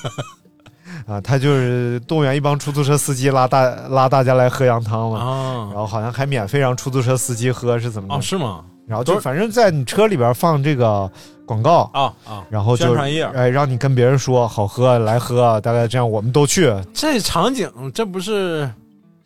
[1.07, 8.23] 啊，他就是动员一帮出租车司机拉大拉大家来喝羊汤嘛，啊然后好像还免费让出租车司机喝，是怎么哦，的？
[8.23, 8.65] 是吗？
[8.87, 11.11] 然后就反正在你车里边放这个
[11.45, 16.73] 广告，啊啊，然后就宣传页哎，让你跟别人说好喝，来喝，大概这样，我们都去。
[16.93, 18.71] 这场景这不是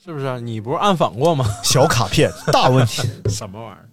[0.02, 0.40] 是不是？
[0.40, 1.44] 你不是暗访过吗？
[1.62, 3.08] 小卡片，大问题。
[3.28, 3.86] 什么玩意儿？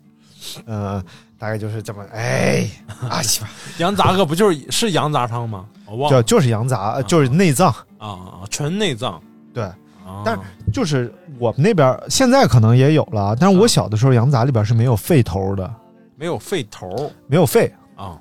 [0.65, 1.03] 嗯，
[1.37, 2.67] 大概就是这么，哎，
[3.09, 5.65] 啊西吧， 羊杂个不就是是羊杂汤吗？
[5.85, 9.21] 我忘了就就是羊杂，呃就是内脏，啊啊，纯内脏。
[9.53, 10.41] 对，啊但是
[10.71, 15.73] 就是我们那边现在可能也有了，但是我小的时候羊杂里边是没有肺头的，
[16.15, 18.19] 没有肺头没有肺，啊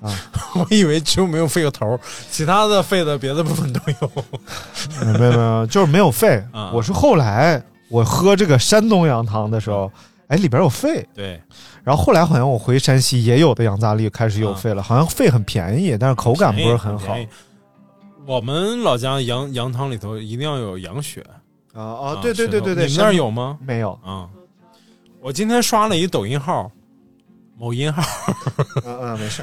[0.00, 0.14] 啊！
[0.54, 1.98] 我以为只有没有肺个头，
[2.30, 4.10] 其他的肺的别的部分都有。
[5.04, 6.70] 没有没有，就是没有肺啊。
[6.72, 9.90] 我是后来我喝这个山东羊汤的时候，
[10.28, 11.06] 哎，里边有肺。
[11.14, 11.40] 对，
[11.82, 17.16] 然后后来好像我回山西也有的羊杂粒开始有肺了，好像肺很便宜，但是口感不是很好。
[18.26, 21.24] 我们老家羊羊汤里头一定要有羊血
[21.72, 22.18] 啊啊啊！
[22.20, 23.58] 对对对对对，你们那儿有吗？
[23.62, 23.98] 没有？
[24.04, 24.28] 啊，
[25.20, 26.70] 我今天刷了一抖音号，
[27.56, 28.02] 某音号，
[28.84, 29.42] 嗯嗯，没事。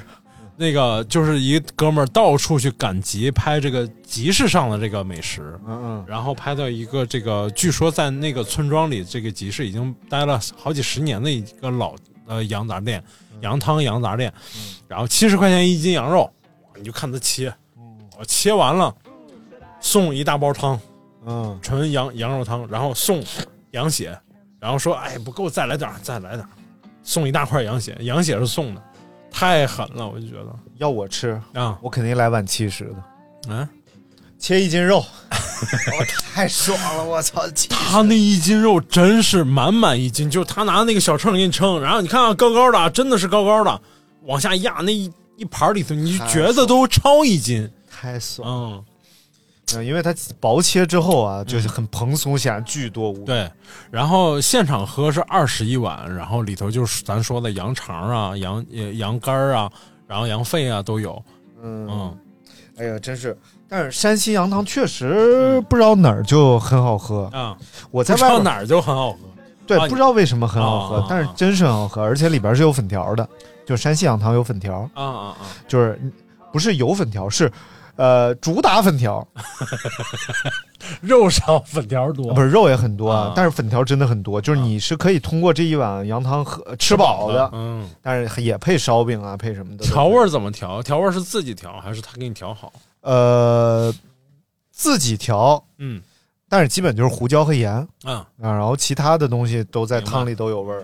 [0.57, 6.05] 那个就是一哥们儿到处去赶集拍这个集市上的这个美食，嗯嗯。
[6.07, 11.93] 然后拍到一个这个，据说在那个村庄里，这个集市已经待了好几十年的一个老
[12.25, 13.03] 呃羊杂店，
[13.41, 14.33] 羊汤羊杂店，
[14.87, 16.31] 然后七十块钱一斤羊肉，
[16.77, 17.53] 你就看他切，
[18.17, 18.95] 我切完了
[19.81, 20.79] 送一大包汤，
[21.25, 21.59] 嗯。
[21.61, 23.21] 纯羊羊肉汤，然后送
[23.71, 24.17] 羊血，
[24.57, 26.49] 然后说哎不够再来点儿再来点儿，
[27.03, 28.81] 送一大块羊血，羊血是送的，
[29.37, 30.47] 太狠了，我就觉得。
[30.77, 32.95] 要我吃，啊，我肯定来碗七十的，
[33.49, 33.67] 嗯，
[34.39, 37.41] 切一斤肉，我 太爽了，我操！
[37.69, 43.81] 他那一斤肉真是满满一斤，就是他拿那个小秤给你称，然后你看啊，高高的，真的是高高的，
[44.23, 48.83] 往下压那一一盘里头，你就觉得都超一斤，太爽了，嗯，
[49.73, 53.25] 嗯因为它薄切之后啊，就是很蓬松，显然巨多无比。
[53.25, 53.49] 对。
[53.89, 59.71] 然后现场喝是二十一碗，然后里头就是咱说的羊肠啊、羊呃羊肝儿啊，
[60.05, 61.19] 然后羊肺啊都有，
[61.63, 62.17] 嗯，嗯，
[62.77, 63.35] 哎呀，真是。
[63.67, 67.25] 但是山西羊汤确实不知道哪儿就很好喝。
[67.33, 67.57] 啊，
[67.89, 69.17] 我在外边哪儿就很好喝，
[69.65, 73.27] 对，啊不知道为什么很好喝但是真是很好喝，而且里边是有粉条的，
[73.65, 75.35] 就山西羊汤有粉条，啊啊啊！
[75.67, 75.99] 就是
[76.53, 77.51] 不是有粉条，是
[77.95, 79.27] 呃主打粉条，
[81.01, 89.85] 肉少粉条多，不是肉也很多啊，但是粉条真的很多，就是你是可以通过这一碗羊汤喝吃饱的，嗯，但是也配烧饼啊，配什么的。
[89.85, 90.81] 调味儿怎么调？
[90.83, 92.71] 调味儿是自己调还是他给你调好？
[93.01, 93.93] 呃
[94.71, 96.01] 自己调，嗯
[96.47, 97.73] 但是基本就是胡椒和盐
[98.03, 98.51] 啊，啊。
[98.51, 100.83] 然后其他的东西都在汤里都有味儿。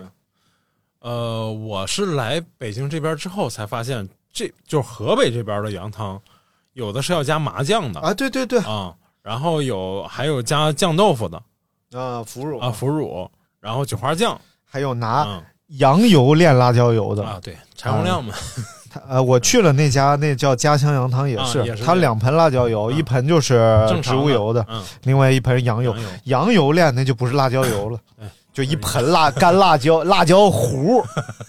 [1.02, 6.22] 呃，我是来北京这边之后才发现，这就是河北这边的羊汤，
[6.74, 11.38] 有的是要加麻酱的啊，对对对，啊，然后有还有加酱豆腐的
[11.94, 15.44] 啊，腐乳啊，腐乳，然后韭花酱还有拿啊
[15.80, 17.24] 羊油炼辣椒油的。
[17.24, 18.34] 啊，对，柴洪亮嘛，
[18.90, 25.96] 他呃，我去了那家，那叫家乡羊汤，也是，他两盆辣椒油，啊一盆就是植物油的，嗯，另外一盆羊油
[26.26, 26.52] 羊。
[26.52, 31.02] 油炼那就不是辣椒油了哎，就一盆辣干辣椒辣椒糊，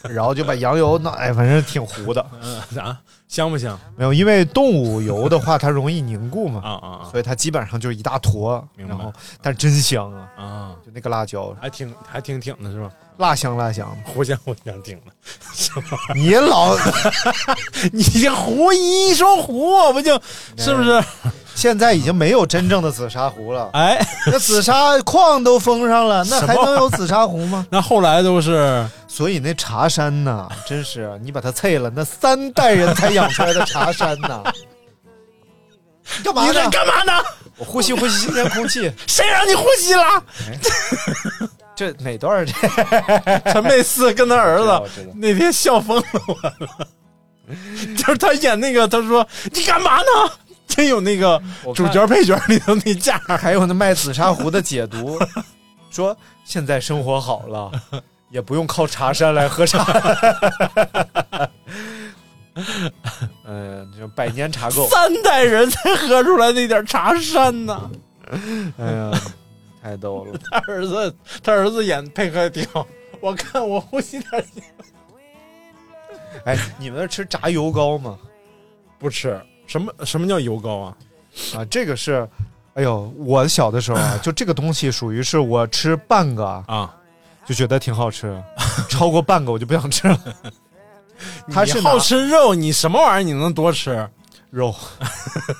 [0.09, 2.25] 然后就把羊油那哎，反正挺糊的。
[2.41, 2.97] 嗯啥
[3.33, 9.11] 香不香没有，因为动物油的话它容易凝固嘛，啊啊所以它基本上就是一大坨，然后
[9.41, 12.91] 但真香啊，啊啊，就那个辣椒，还挺还挺挺的是吧？
[13.17, 13.89] 辣香辣香。
[14.05, 15.13] 互相互相挺的，
[16.15, 16.77] 你老
[17.91, 20.13] 你这胡一说胡，我不就
[20.59, 21.03] 是不是？
[21.55, 27.67] 现在已经没有真正的紫砂壶了，哎，那紫砂矿都封上了，那还能有紫砂壶吗？
[27.71, 34.43] 那后来都是所以那茶山呐， 真是你把它碎了，那三代人才养出来的茶山呐。
[36.25, 36.71] 干嘛你在呢？
[36.71, 37.13] 干嘛呢？
[37.59, 38.91] 我呼吸呼吸新鲜空气。
[39.07, 40.25] 谁让你呼吸了？
[41.77, 42.53] 这哪段儿这？
[43.53, 46.35] 陈佩斯跟他儿子那天笑疯了我
[46.65, 46.75] 了，
[47.95, 50.33] 就是他演那个，他说你干嘛呢？
[50.67, 51.41] 真有那个
[51.75, 55.19] 主角配角里头那架，还有那卖紫砂壶的解读，
[55.91, 57.71] 说现在生活好了，
[58.33, 59.85] 也不用靠茶山来喝茶。
[63.47, 67.91] 嗯，就百年茶垢，三代人才喝出来那点茶山呢。
[68.79, 69.11] 哎呀，
[69.83, 70.39] 太逗了。
[70.51, 72.87] 他儿子，他儿子演配合的挺好。
[73.21, 74.63] 我看我呼吸点气
[76.45, 78.19] 哎，你们那吃炸油糕吗？
[78.99, 79.41] 不吃。
[79.67, 80.97] 什么什么叫油糕啊？
[81.55, 82.29] 啊，这个是，
[82.75, 86.95] 哎呦，我小的时候啊， 就这个东西属于是我吃半个啊啊，
[87.45, 88.41] 就觉得挺好吃，
[88.89, 90.19] 超过半个我就不想吃了。
[91.53, 94.09] 它是好吃肉，你什么玩意儿你能多吃？
[94.51, 94.75] 肉，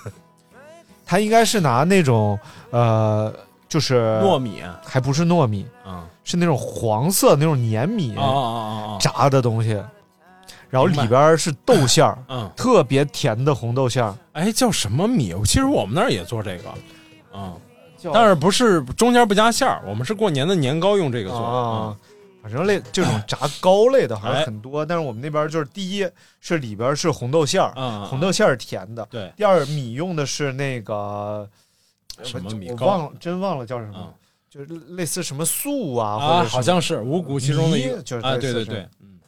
[1.07, 2.39] 它应该是拿那种
[2.71, 3.33] 呃，
[3.69, 8.15] 就是糯米啊还不是糯米，嗯是那种黄色那种粘米！
[9.01, 9.71] 炸的东西，
[10.71, 14.15] 然后里边是豆馅儿，嗯，特别甜的红豆馅儿。
[14.33, 15.35] 哎，叫什么米？
[15.45, 16.69] 其实我们那儿也做这个，
[17.39, 17.53] 啊、
[18.03, 21.39] 叫但是不是中间不加馅儿，我们是过年的年糕用这个做。
[21.39, 21.97] 啊，
[22.43, 26.09] 反正类这种炸糕类的好像哎很多，但是我们那边就是第一
[26.41, 29.07] 是里边是红豆馅儿，嗯，红豆馅儿是甜的。
[29.11, 31.49] 对，第二米用的是那个
[32.25, 34.13] 什么米糕我忘了，真忘了叫什么嗯，
[34.51, 39.21] 就是类似什么素啊，或啊，者好像是五谷其中的一个就是对对对，嗯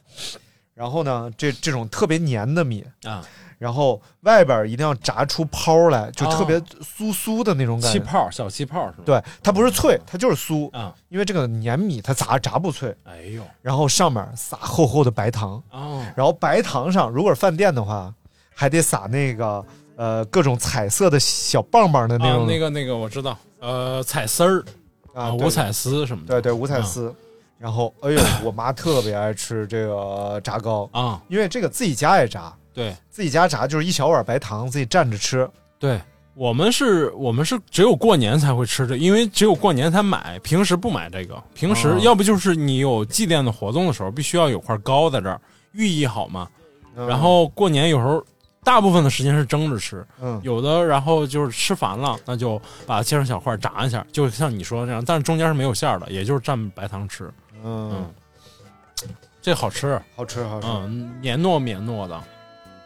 [0.73, 3.25] 然后呢，这这种特别黏的米，啊，
[3.57, 7.99] 然后外边一定要炸出泡来，就特别哦酥酥的那种感觉。
[7.99, 9.03] 气泡小气泡是吧？
[9.05, 12.95] 对，它不是脆，它就是酥，啊，因为这个粘米它炸炸不脆。
[13.03, 13.41] 哎呦。
[13.61, 18.13] 然后上面撒厚厚的白糖，哦，然后白糖上如果是饭店的话，
[18.53, 24.63] 还得撒那个呃各种彩色的小棒棒的那种、啊那个那个我知道，呃，彩丝儿。
[25.13, 27.15] 啊五彩丝什么的，对对五彩丝。
[27.57, 35.49] 然后哎呦，我妈特别爱吃这个炸糕，啊，因为这个自己家也炸，对自己家炸就是一小碗白糖，自己蘸着吃。
[35.79, 35.99] 对。
[36.35, 41.41] 我们是，我们是只有过年才会吃这，因为只有过年才买，平时不买这个。
[41.53, 45.39] 平时、哦要不就是你有祭奠的活动的时候，必须要有块糕在这儿，
[45.71, 46.45] 寓意好嘛。
[46.97, 48.21] 嗯然后过年有时候
[48.65, 57.31] 大部分的时间是蒸着吃，嗯有的然后就是吃烦了，那就把它切成小块炸一下，就像你说的那样，但是中间是没有馅儿的，也就是蘸白糖吃。
[57.63, 59.09] 嗯嗯，
[59.41, 60.67] 这好吃，好吃好吃。
[60.69, 62.21] 嗯，黏糯绵糯的，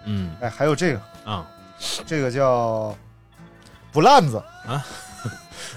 [0.05, 1.45] 嗯哎，还有这个啊，
[2.05, 2.95] 这个叫
[3.91, 4.37] 不烂子
[4.67, 4.85] 啊，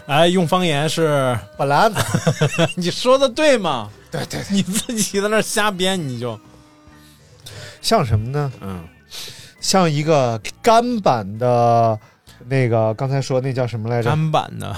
[0.06, 2.00] 哎，用方言是，不烂子。
[2.76, 3.90] 你说的对吗？
[4.10, 6.38] 对对，你自己在那瞎编，你就
[7.80, 8.52] 像什么呢？
[8.60, 8.86] 嗯
[9.60, 11.96] 像一个干板的，
[12.48, 14.10] 那个刚才说那叫什么来着？
[14.10, 14.76] 干板的啊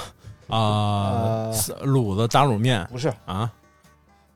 [0.49, 3.51] 呃，卤子打卤面不是，啊，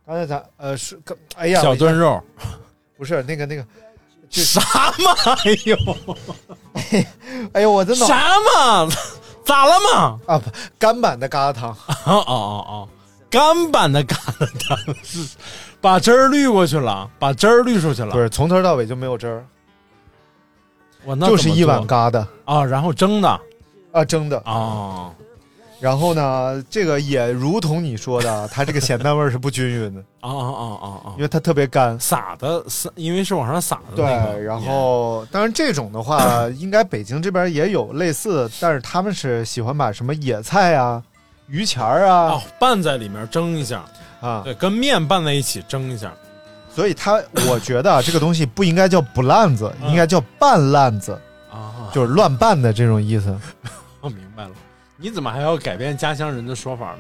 [0.07, 0.99] 刚才咱呃是，
[1.37, 2.19] 哎呀，小炖肉，
[2.97, 3.69] 不是那个那个，就
[4.31, 4.61] 啥
[4.99, 5.35] 嘛？
[5.45, 5.77] 哎呦，
[7.53, 8.89] 哎呦，我的脑啥嘛？
[9.45, 10.21] 咋了嘛？
[10.27, 11.77] 啊，不干版的疙瘩汤，哦
[12.07, 12.89] 哦哦哦，
[13.31, 15.27] 干版的疙瘩汤是
[15.81, 18.11] 把汁儿滤过去了，把汁儿滤出去了。
[18.11, 19.47] 不是从头到尾就没有汁儿，
[21.05, 23.41] 我那就是一碗疙瘩啊，然后蒸的
[23.93, 24.39] 啊，蒸的。
[24.41, 25.11] 啊，
[25.81, 31.23] 然后呢，这个也如同你说的， 它这个咸淡味儿是不均匀的，啊啊啊啊啊因！
[31.23, 31.99] 为它特别干。
[32.01, 41.01] 撒的撒，因为是往上撒的对那个，然后当然这种的话， 应该北京这边也有类似，但是他们是喜欢把什么野菜啊、
[41.47, 43.85] 榆钱儿啊哦拌在里面蒸一下，
[44.21, 46.13] 啊，对，跟面拌在一起蒸一下。
[46.75, 51.13] 所以它我觉得啊， 这个东西不应该叫不烂子，嗯应该叫拌烂子，
[51.53, 53.37] 啊，就是乱拌的这种意思。
[54.01, 54.51] 我明白了。
[55.01, 56.99] 你怎么还要改变家乡人的说法呢？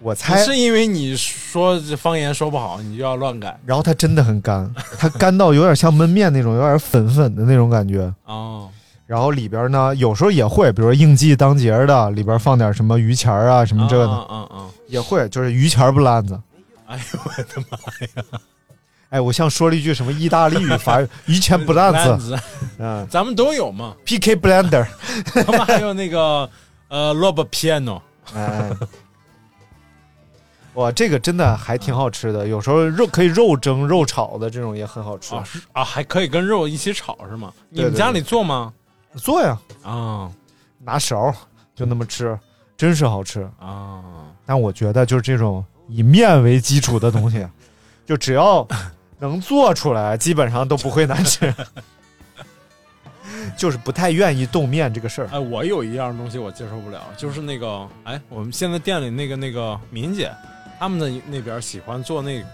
[0.00, 8.12] 我猜，是因为你说这方言说不好，你就要乱改然后它真的很干，它干到有点像焖面那种，有点粉粉的那种感觉。
[8.24, 8.68] 哦？
[9.06, 14.66] 然后里边呢，有时候也会，比如说应季当节的，里边放点什么榆钱儿啊，什么这个的，啊啊啊！
[14.86, 16.38] 也会，就是榆钱儿不烂子。
[16.86, 18.40] 哎呦我的妈呀！
[19.08, 22.38] 哎，我像说了一句什么意大利语、法语， 鱼钱不烂子，子，
[22.78, 23.94] 嗯咱们都有嘛。
[24.04, 24.86] ，PK Blender，
[25.24, 26.48] 他们还有那个
[26.88, 28.00] 呃 Rob Piano
[28.34, 28.70] 哎，
[30.74, 35.34] 哇，这个真的还挺好吃的，有时候肉可以肉蒸、肉炒的这种也很好吃。
[35.34, 37.52] 啊是啊，还可以跟肉一起炒是吗？
[37.68, 38.72] 你们家里做吗？
[39.16, 40.30] 做呀，啊
[40.78, 41.34] 拿勺
[41.74, 42.38] 就那么吃，
[42.76, 43.48] 真是好吃。
[43.58, 44.02] 啊！
[44.46, 47.46] 但我觉得就是这种以面为基础的东西，
[48.06, 48.66] 就只要
[49.18, 51.52] 能做出来，基本上都不会难吃。
[53.56, 55.28] 就是不太愿意动面这个事儿。
[55.32, 60.30] 哎，我有一样东西我接受不了，就是那个，哎，我们现在店里那个那个敏姐，
[60.78, 62.46] 他们的那边喜欢做那那种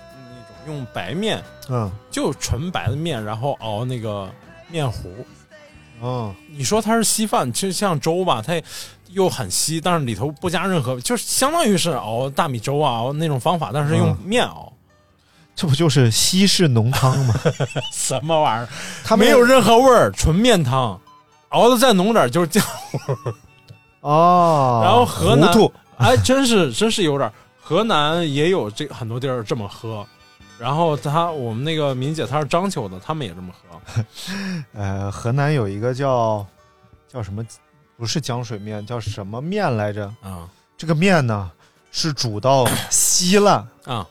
[0.66, 4.30] 用白面，嗯就纯白的面，然后熬那个
[4.68, 5.10] 面糊。
[6.02, 8.60] 嗯，你说它是稀饭，就像粥吧，它
[9.10, 14.72] 又很稀，但是里头不加任何，就是相当于是熬大米粥啊，熬那种方法，但是用嗯面熬，
[15.56, 17.34] 这不就是西式浓汤吗？
[17.92, 18.68] 什么玩意儿？
[19.04, 21.00] 它没有任何味儿，纯面汤，
[21.50, 22.64] 熬的再浓点儿就是酱。
[24.00, 25.50] 哦，然后河南
[25.96, 27.32] 哎，真是真是有点儿。
[27.60, 30.06] 河南也有这很多地儿这么喝，
[30.58, 34.04] 然后他我们那个敏姐她是章丘的，他们也这么喝。
[34.74, 36.44] 呃，河南有一个叫
[37.10, 37.42] 叫什么，
[37.96, 40.12] 不是浆水面，叫什么面来着？
[40.22, 41.50] 啊这个面呢
[41.92, 44.06] 是煮到 稀烂，啊，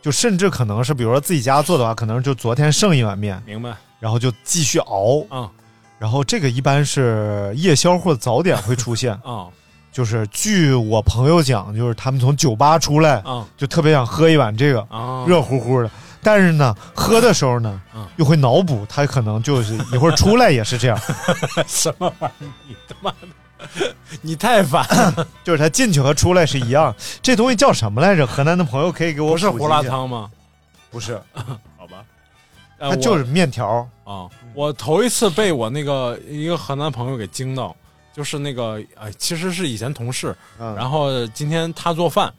[0.00, 5.24] 就甚至可能是，比如说自己家做的话，可能就昨天剩一碗面，明白然后就继续熬。
[5.28, 5.50] 啊
[5.98, 9.12] 然后这个一般是夜宵或者早点会出现。
[9.24, 9.48] 啊
[9.90, 15.24] 就是据我朋友讲，就是他们从酒吧出来，啊就特别想喝一碗这个啊！
[15.26, 15.90] 热乎乎的。
[16.22, 20.96] 但是呢，喝的时候呢嗯，又会脑补，他可能就是一会儿出来也是这样，
[21.66, 22.48] 什么玩意儿？
[22.68, 23.26] 你他妈的，
[24.22, 24.82] 你太烦
[25.16, 25.26] 了！
[25.44, 26.94] 就是他进去和出来是一样。
[27.22, 28.26] 这东西叫什么来着？
[28.26, 30.30] 河南的朋友可以给我不是胡辣汤吗？
[30.90, 31.20] 不是，
[31.76, 32.04] 好吧，
[32.78, 33.88] 呃它就是面条。
[34.04, 37.76] 啊，我头一次被我那个一个河南朋友给惊到，
[38.12, 42.32] 就是那个哎，其实是以前同事，嗯，然后今天他做饭，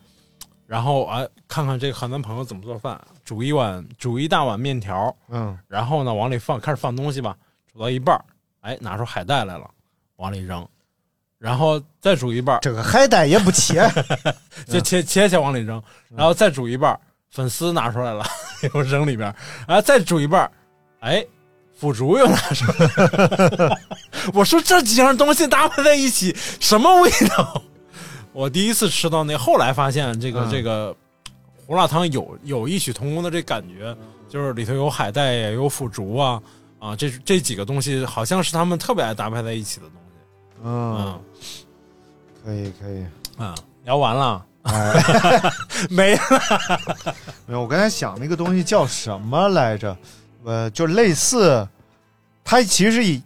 [0.66, 7.36] 然后哎，看看这个河南朋友怎么做饭，煮一碗煮一大碗面条，嗯，然后呢往里放，开始放东西吧，
[7.72, 8.20] 煮到一半，
[8.62, 9.70] 哎，拿出海带来了，
[10.16, 10.68] 往里扔，
[11.40, 13.90] 然后再煮一半儿，这个海带也不切，
[14.68, 15.82] 就切切切往里扔，
[16.16, 17.00] 然后再煮一半儿，
[17.32, 18.26] 粉丝拿出来了，
[18.74, 19.36] 又扔里边儿，
[19.66, 20.52] 然后再煮一半儿，
[21.00, 21.26] 哎，
[21.78, 23.78] 腐竹又拿出来了。
[24.34, 27.62] 我说这几样东西搭配在一起，什么味道？
[28.34, 30.96] 我第一次吃到那，后来发现这个、嗯这个
[31.66, 33.96] 胡辣汤有有异曲同工的这感觉，
[34.28, 36.42] 就是里头有海带呀，有腐竹啊
[36.80, 39.99] 啊，这这几个东西好像是他们特别爱搭配在一起的东西。
[40.64, 41.22] 嗯，嗯。
[42.44, 43.06] 可以可以。
[43.38, 43.56] 啊，
[43.86, 44.46] 聊完了。
[44.64, 44.94] 哎，
[45.90, 46.22] 没了。
[47.46, 49.96] 没有，我刚才想那个东西叫什么来着？
[50.44, 51.68] 呃，就类似，
[52.44, 53.22] 它其实是以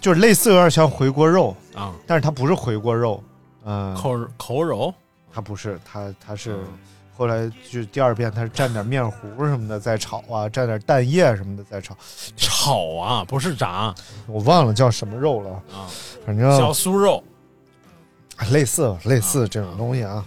[0.00, 3.22] 就是类似有点像回锅肉，啊，但是它不是回锅肉，
[3.64, 4.92] 嗯、口口肉？
[5.32, 6.78] 它不是，它它是嗯
[7.20, 11.94] 后来就第二遍，他是蘸点面糊什么的再炒啊，蘸点蛋液什么的再炒，
[12.34, 13.94] 炒啊，不是炸
[14.26, 15.84] 我忘了叫什么肉了，啊，
[16.24, 17.22] 反正小酥肉
[18.52, 20.24] 类似类似这种东西啊。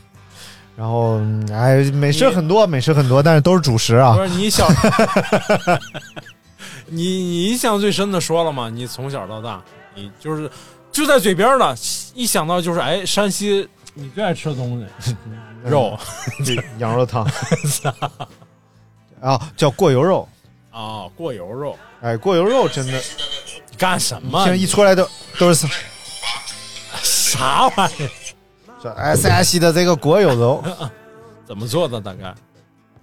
[0.75, 4.21] 然后，嗯哎，美食很多，美食很多，但是都是主食啊不。
[4.21, 4.67] 是你小，
[6.85, 8.69] 你你印象最深的说了吗？
[8.69, 9.59] 你从小到大，
[9.95, 10.47] 你就是
[10.91, 11.75] 就在嘴边了，
[12.13, 15.15] 一想到就是哎，山西你最爱吃的东西，
[15.63, 15.97] 肉
[16.79, 17.25] 羊肉汤
[19.21, 20.27] 啊，叫过油肉。
[20.71, 22.99] 啊，过油肉，哎，过油肉真的，
[23.77, 24.55] 干什么现在？
[24.55, 25.07] 一出来都
[25.37, 25.67] 都是
[27.03, 28.09] 啥玩意儿？
[28.81, 30.63] 说哎山西的这个过油肉，
[31.45, 32.01] 怎么做的？
[32.01, 32.33] 大概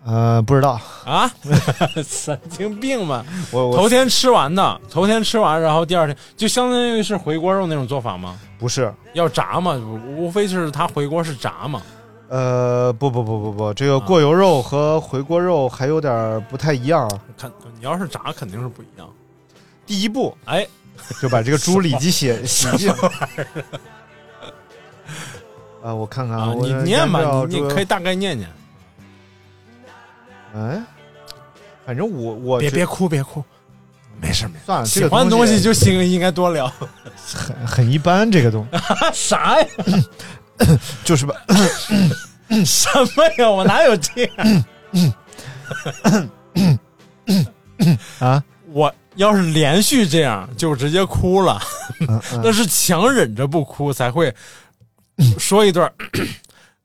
[0.04, 1.30] 呃，不知道，啊，
[2.04, 3.24] 神经病吧！
[3.52, 8.36] 我我头天吃完的，头天吃完，然后第二天就相当于是回锅肉那种做法吗？
[8.58, 11.80] 不是，要炸嘛，无无非是它回锅是炸嘛。
[12.30, 17.20] 呃，不不不不不，这个过油肉和回锅肉还有点不太一样啊。
[17.36, 19.08] 看你要是炸肯定是不一样。
[19.84, 20.64] 第一步哎，
[21.20, 22.92] 就把这个猪里脊洗洗净。
[25.82, 28.48] 啊，我看看啊，你念吧，你你可以以，大概念念，
[30.54, 30.80] 哎，
[31.84, 33.42] 反正我我别别哭别哭，
[34.20, 34.66] 没事没事。
[34.66, 36.72] 算了，喜欢的东西西就行，应该多聊。
[37.34, 38.64] 很很一般，这个东
[39.12, 39.66] 啥呀？
[41.04, 41.34] 就是吧，
[42.64, 43.50] 什么呀？
[43.50, 44.64] 我哪有这样？
[48.18, 48.42] 啊，
[48.72, 51.60] 我要是连续这样，就直接哭了。
[52.42, 54.32] 那是强忍着不哭才会
[55.38, 55.90] 说一段，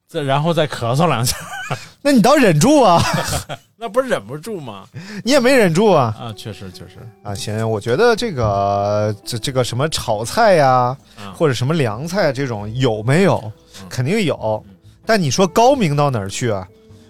[0.08, 1.36] 再然后再咳嗽两下，
[2.02, 3.02] 那你倒忍住啊，
[3.78, 4.86] 那不是忍不住吗？
[5.24, 6.16] 你也没忍住啊。
[6.20, 13.52] 啊，确实确实，啊，行，我觉得这个这这个什么炒菜呀，啊或者什么凉菜这种有没有？
[13.82, 13.88] 嗯。
[13.90, 14.64] 肯定有，
[15.06, 16.68] 但你说高明到哪儿去啊？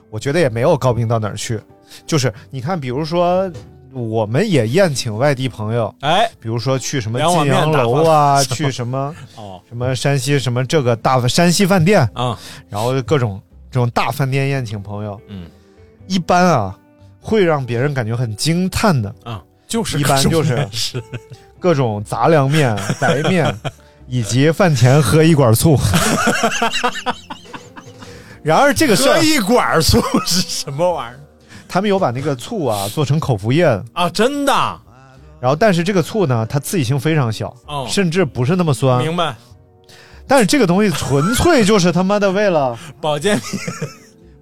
[0.10, 1.60] 我觉得也没有高明到哪儿去。
[2.06, 3.50] 就是你看，比如说，
[3.92, 9.62] 我们也宴请外地朋友，哎，比如说去什么晋阳楼啊， 去什么哦。
[9.70, 12.38] 什么山西什么这个大山西饭店，啊，
[12.70, 13.42] 然后各种
[13.72, 15.48] 这种大饭店宴请朋友，嗯，
[16.08, 16.78] 一般啊
[17.22, 21.04] 会让别人感觉很惊叹的，啊，就是一般就是面食
[21.60, 23.56] 各种杂粮面、白面，
[24.08, 25.78] 以及饭前喝一管醋。
[28.44, 31.20] 然而这个事儿喝，一管醋是什么玩意儿
[31.68, 34.08] 他们有把那个醋啊做成口服液，啊？
[34.10, 34.54] 真的？
[35.42, 39.00] 然后但是这个醋呢，它刺激性非常小，哦甚至不是那么酸。
[39.00, 39.36] 明白？
[40.28, 43.60] 但是这个东西纯粹就是他妈的为了， 保健品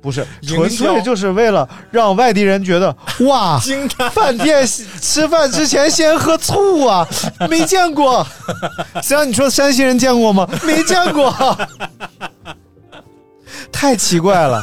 [0.03, 2.95] 不是纯粹就是为了让外地人觉得
[3.25, 4.11] 哇，惊叹。
[4.11, 7.07] 饭店吃饭之前先喝醋啊，
[7.49, 8.27] 没见过。
[9.01, 10.45] 谁让你说山西人见过吗？
[10.63, 11.33] 没见过，
[13.71, 14.61] 太奇怪了。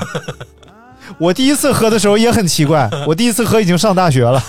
[1.19, 4.43] 我第一次喝的时候也很奇怪，我第一次喝已经上大学了，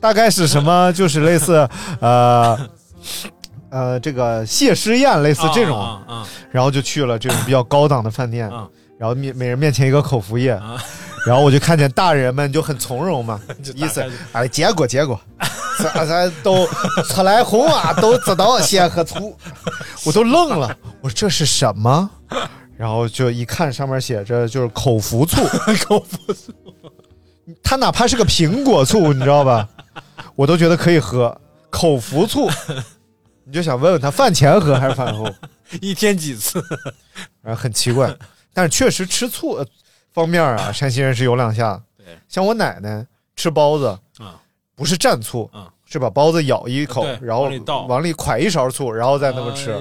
[0.00, 1.68] 大概是什么，就是类似
[2.00, 2.58] 呃
[3.70, 8.66] 呃这个谢师宴类似这种，啊啊然后就去了这种比较高档的饭店，啊
[9.00, 10.76] 然后面每人面前一个口服液，啊！
[11.26, 13.40] 然后我就看见大人们就很从容嘛，
[13.74, 15.18] 意思打开就哎，结果结果，
[15.94, 16.66] 咱咱都
[17.08, 19.34] 出来红啊，都知道先喝醋，
[20.04, 22.10] 我都愣了，我说这是什么？
[22.76, 25.42] 然后就一看上面写着就是口服醋，
[25.88, 26.52] 口服醋
[27.62, 29.66] 它哪怕是个苹果醋，你知道吧？
[30.36, 31.34] 我都觉得可以喝
[31.70, 32.50] 口服醋，
[33.44, 35.26] 你就想问问他饭前喝还是饭后？
[35.80, 36.62] 一天几次？
[37.40, 38.14] 然后很奇怪，
[38.52, 39.66] 但是确实吃醋呃
[40.12, 41.80] 方面啊， 山西人是有两下。
[41.96, 43.86] 对，像我奶奶吃包子
[44.18, 44.40] 啊，
[44.74, 47.44] 不是蘸醋啊，是把包子咬一口对，然后
[47.86, 49.74] 往里㧟一勺醋，然后再那么吃。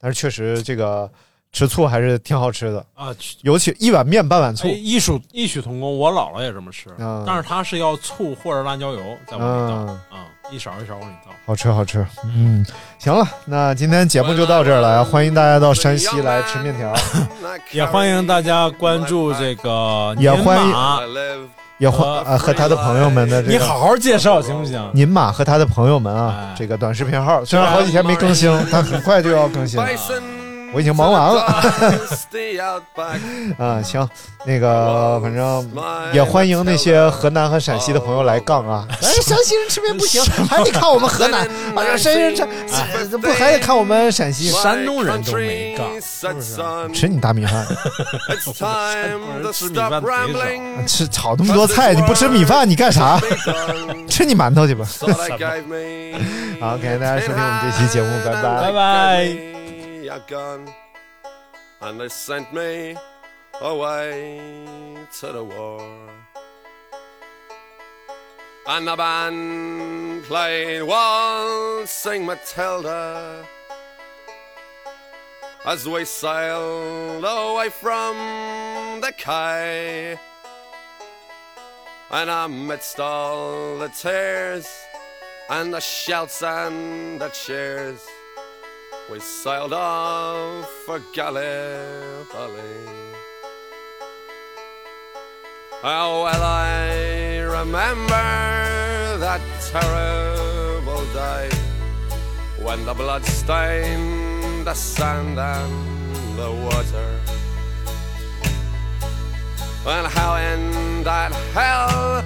[0.00, 1.10] 但是确实这个
[1.50, 3.08] 吃醋还是挺好吃的，啊！
[3.42, 4.68] 尤其一碗面半碗醋。
[4.68, 4.70] 哎，。
[4.70, 9.76] 异曲异曲同工，我姥姥也这么吃，嗯但是她是要醋或者辣椒油再往里倒。
[9.76, 11.32] 嗯啊，一勺一勺往里倒。
[11.46, 12.64] 好吃好吃，嗯，
[12.98, 16.92] 行了，那今天节目就到这儿了，欢迎大家到山西来吃面条，
[17.72, 20.98] 也欢迎大家关注这个也欢迎马，
[21.78, 24.90] 也欢呃啊和他的朋友们的这个你好好介绍行不行？
[24.92, 29.86] 您马和他的朋友们啊哎，这个短视频号虽然好几天没更新， 但很快就要更新了。
[30.72, 31.40] 我已经忙完了
[33.58, 34.08] 啊，行，
[34.44, 35.70] 那个反正
[36.12, 38.86] 也欢迎那些河南和陕西的朋友来杠啊。
[38.90, 41.46] 哎，山西人吃面不行，还得看我们河南；
[41.76, 42.48] 哎 呀，山西人吃哎
[43.20, 44.50] 不还得看我们陕西？
[44.50, 46.62] 山东人都没杠，是不是？
[46.94, 47.66] 吃你大米饭，
[49.52, 50.08] 吃米饭贼
[50.56, 50.86] 少。
[50.86, 53.18] 吃炒那么多菜，你不吃米饭你干啥？
[54.08, 54.84] 吃你馒头去吧。
[56.60, 58.72] 好，感谢大家收听我们这期节目，拜拜拜。
[58.72, 59.47] 拜。
[60.08, 60.68] A gun
[61.80, 62.96] and they sent me
[63.60, 64.40] away
[65.20, 66.08] to the war.
[68.66, 73.46] And the band played Waltzing Matilda
[75.64, 80.18] as we sailed away from the quay.
[82.10, 84.66] And amidst all the tears
[85.50, 88.06] and the shouts and the cheers,
[89.10, 92.84] we sailed off for Gallipoli.
[95.82, 99.40] Oh, well, I remember that
[99.70, 101.48] terrible day
[102.60, 107.20] when the blood stained the sand and the water.
[109.86, 112.22] And how in that hell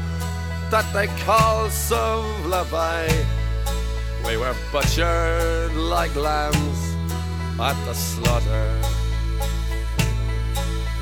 [0.71, 3.42] that they call Suvla Bay
[4.33, 6.81] we were butchered like lambs
[7.61, 8.81] at the slaughter.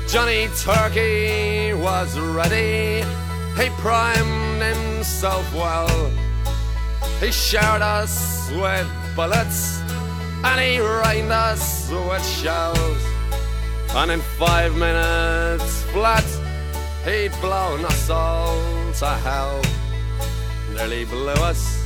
[0.05, 3.05] Johnny Turkey was ready,
[3.55, 6.11] he primed himself well.
[7.21, 9.79] He showered us with bullets
[10.43, 13.01] and he rained us with shells.
[13.95, 16.27] And in five minutes flat,
[17.05, 18.59] he'd blown us all
[18.99, 19.61] to hell.
[20.75, 21.81] Nearly blew us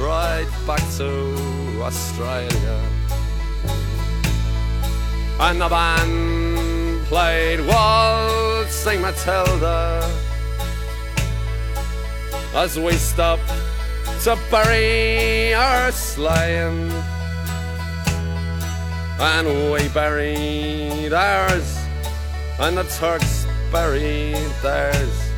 [0.00, 2.80] right back to Australia.
[5.38, 10.10] And the band played Waltzing Matilda
[12.54, 13.52] as we stopped
[14.24, 16.90] to bury our slain.
[19.20, 21.78] And we buried ours,
[22.58, 25.30] and the Turks buried theirs,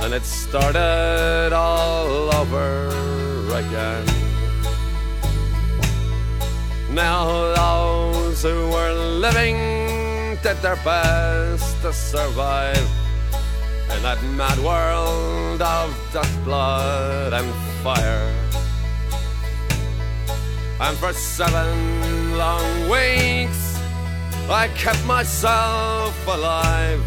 [0.00, 3.03] and it started all over
[3.54, 4.04] again.
[6.90, 9.56] Now those who were living
[10.42, 12.88] did their best to survive
[13.94, 17.50] in that mad world of death, blood, and
[17.82, 18.32] fire.
[20.80, 23.78] And for seven long weeks,
[24.50, 27.02] I kept myself alive.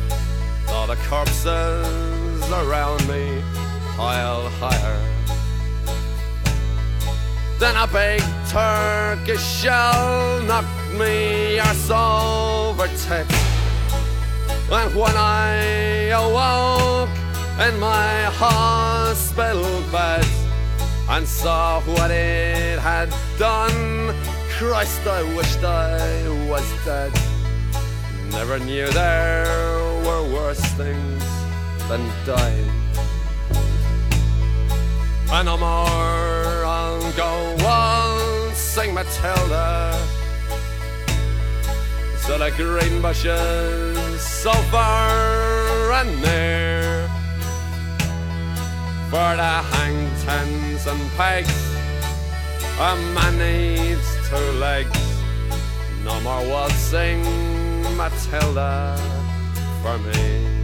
[0.70, 3.44] All the corpses around me
[3.98, 5.17] piled higher.
[7.60, 13.34] Then a big Turkish shell knocked me arse over tits.
[14.70, 17.10] And when I awoke
[17.68, 20.26] in my hospital bed
[21.10, 23.10] and saw what it had
[23.40, 24.14] done,
[24.58, 27.12] Christ, I wished I was dead.
[28.32, 29.48] Never knew there
[30.06, 31.24] were worse things
[31.88, 32.70] than dying.
[35.32, 36.37] And no more,
[37.18, 39.92] go on, sing Matilda.
[42.20, 47.10] So the green bushes so far and near.
[49.10, 51.78] For the hang tens and pegs
[52.80, 55.00] A man needs two legs.
[56.04, 57.24] No more waltzing
[57.96, 58.98] Matilda
[59.82, 60.57] for me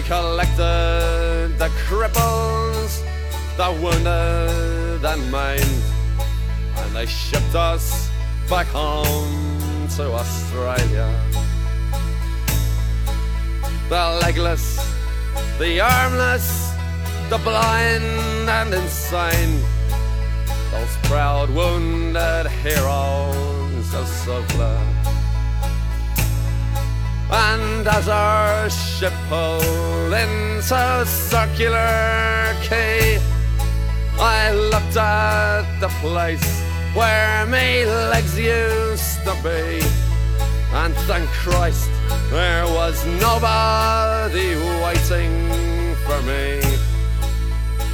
[0.00, 3.02] they collected the cripples,
[3.56, 5.82] the wounded and maimed,
[6.76, 8.08] and they shipped us
[8.48, 11.08] back home to Australia.
[13.88, 14.78] The legless,
[15.58, 16.70] the armless,
[17.28, 19.60] the blind and insane,
[20.70, 24.97] those proud wounded heroes of Suvla.
[27.30, 33.20] And as our ship pulled into circular quay,
[34.18, 36.62] I looked at the place
[36.94, 39.84] where my legs used to be.
[40.72, 41.90] And thank Christ
[42.30, 46.60] there was nobody waiting for me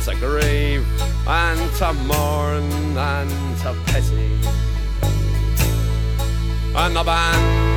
[0.05, 0.87] to grieve
[1.27, 4.39] and to mourn and to pity.
[6.77, 7.74] And the band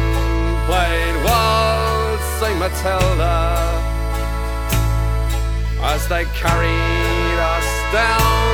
[0.68, 3.48] played waltzing Matilda
[5.94, 8.52] as they carried us down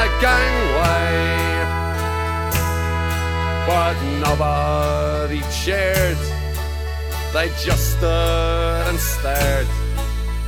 [0.00, 1.06] the gangway.
[3.68, 6.18] But nobody cheered,
[7.32, 9.68] they just stood and stared,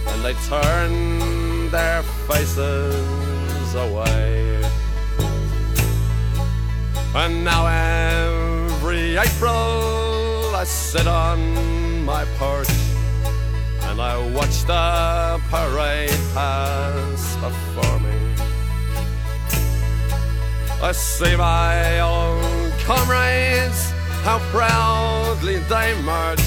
[0.08, 4.60] and they turned their faces away.
[7.14, 10.03] And now every April
[10.64, 12.70] I sit on my porch
[13.82, 18.16] and I watch the parade pass before me.
[20.82, 23.90] I see my old comrades,
[24.22, 26.40] how proudly they march,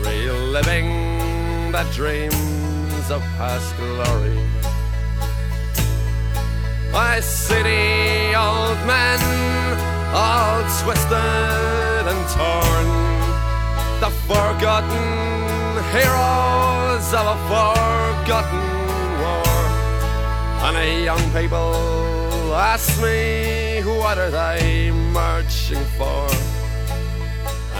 [0.00, 4.38] reliving the dreams of past glory.
[6.92, 9.20] I see the old men
[10.14, 13.05] all twisted and torn,
[14.00, 15.08] the forgotten
[15.92, 18.66] heroes of a forgotten
[19.20, 19.56] war.
[20.66, 26.28] And young people ask me what are they marching for?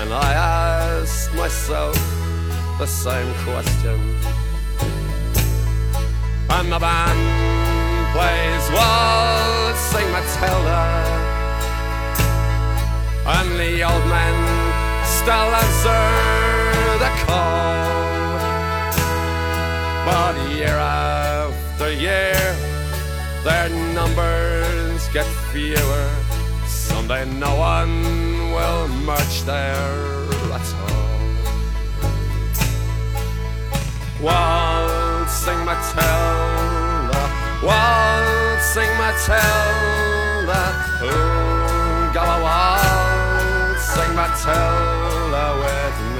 [0.00, 1.96] And I ask myself
[2.78, 4.00] the same question.
[6.48, 7.22] And the band
[8.14, 10.84] plays waltzing Matilda.
[13.26, 14.55] And the old men
[15.26, 16.06] still answer
[17.02, 18.38] the call.
[20.06, 22.38] But year after year,
[23.42, 26.08] their numbers get fewer.
[26.68, 27.96] Someday no one
[28.54, 31.18] will march there at all.
[34.26, 37.24] Waltzing Matilda,
[37.66, 40.62] waltzing Matilda,
[41.02, 41.35] ooh,
[44.34, 46.15] tell a wedding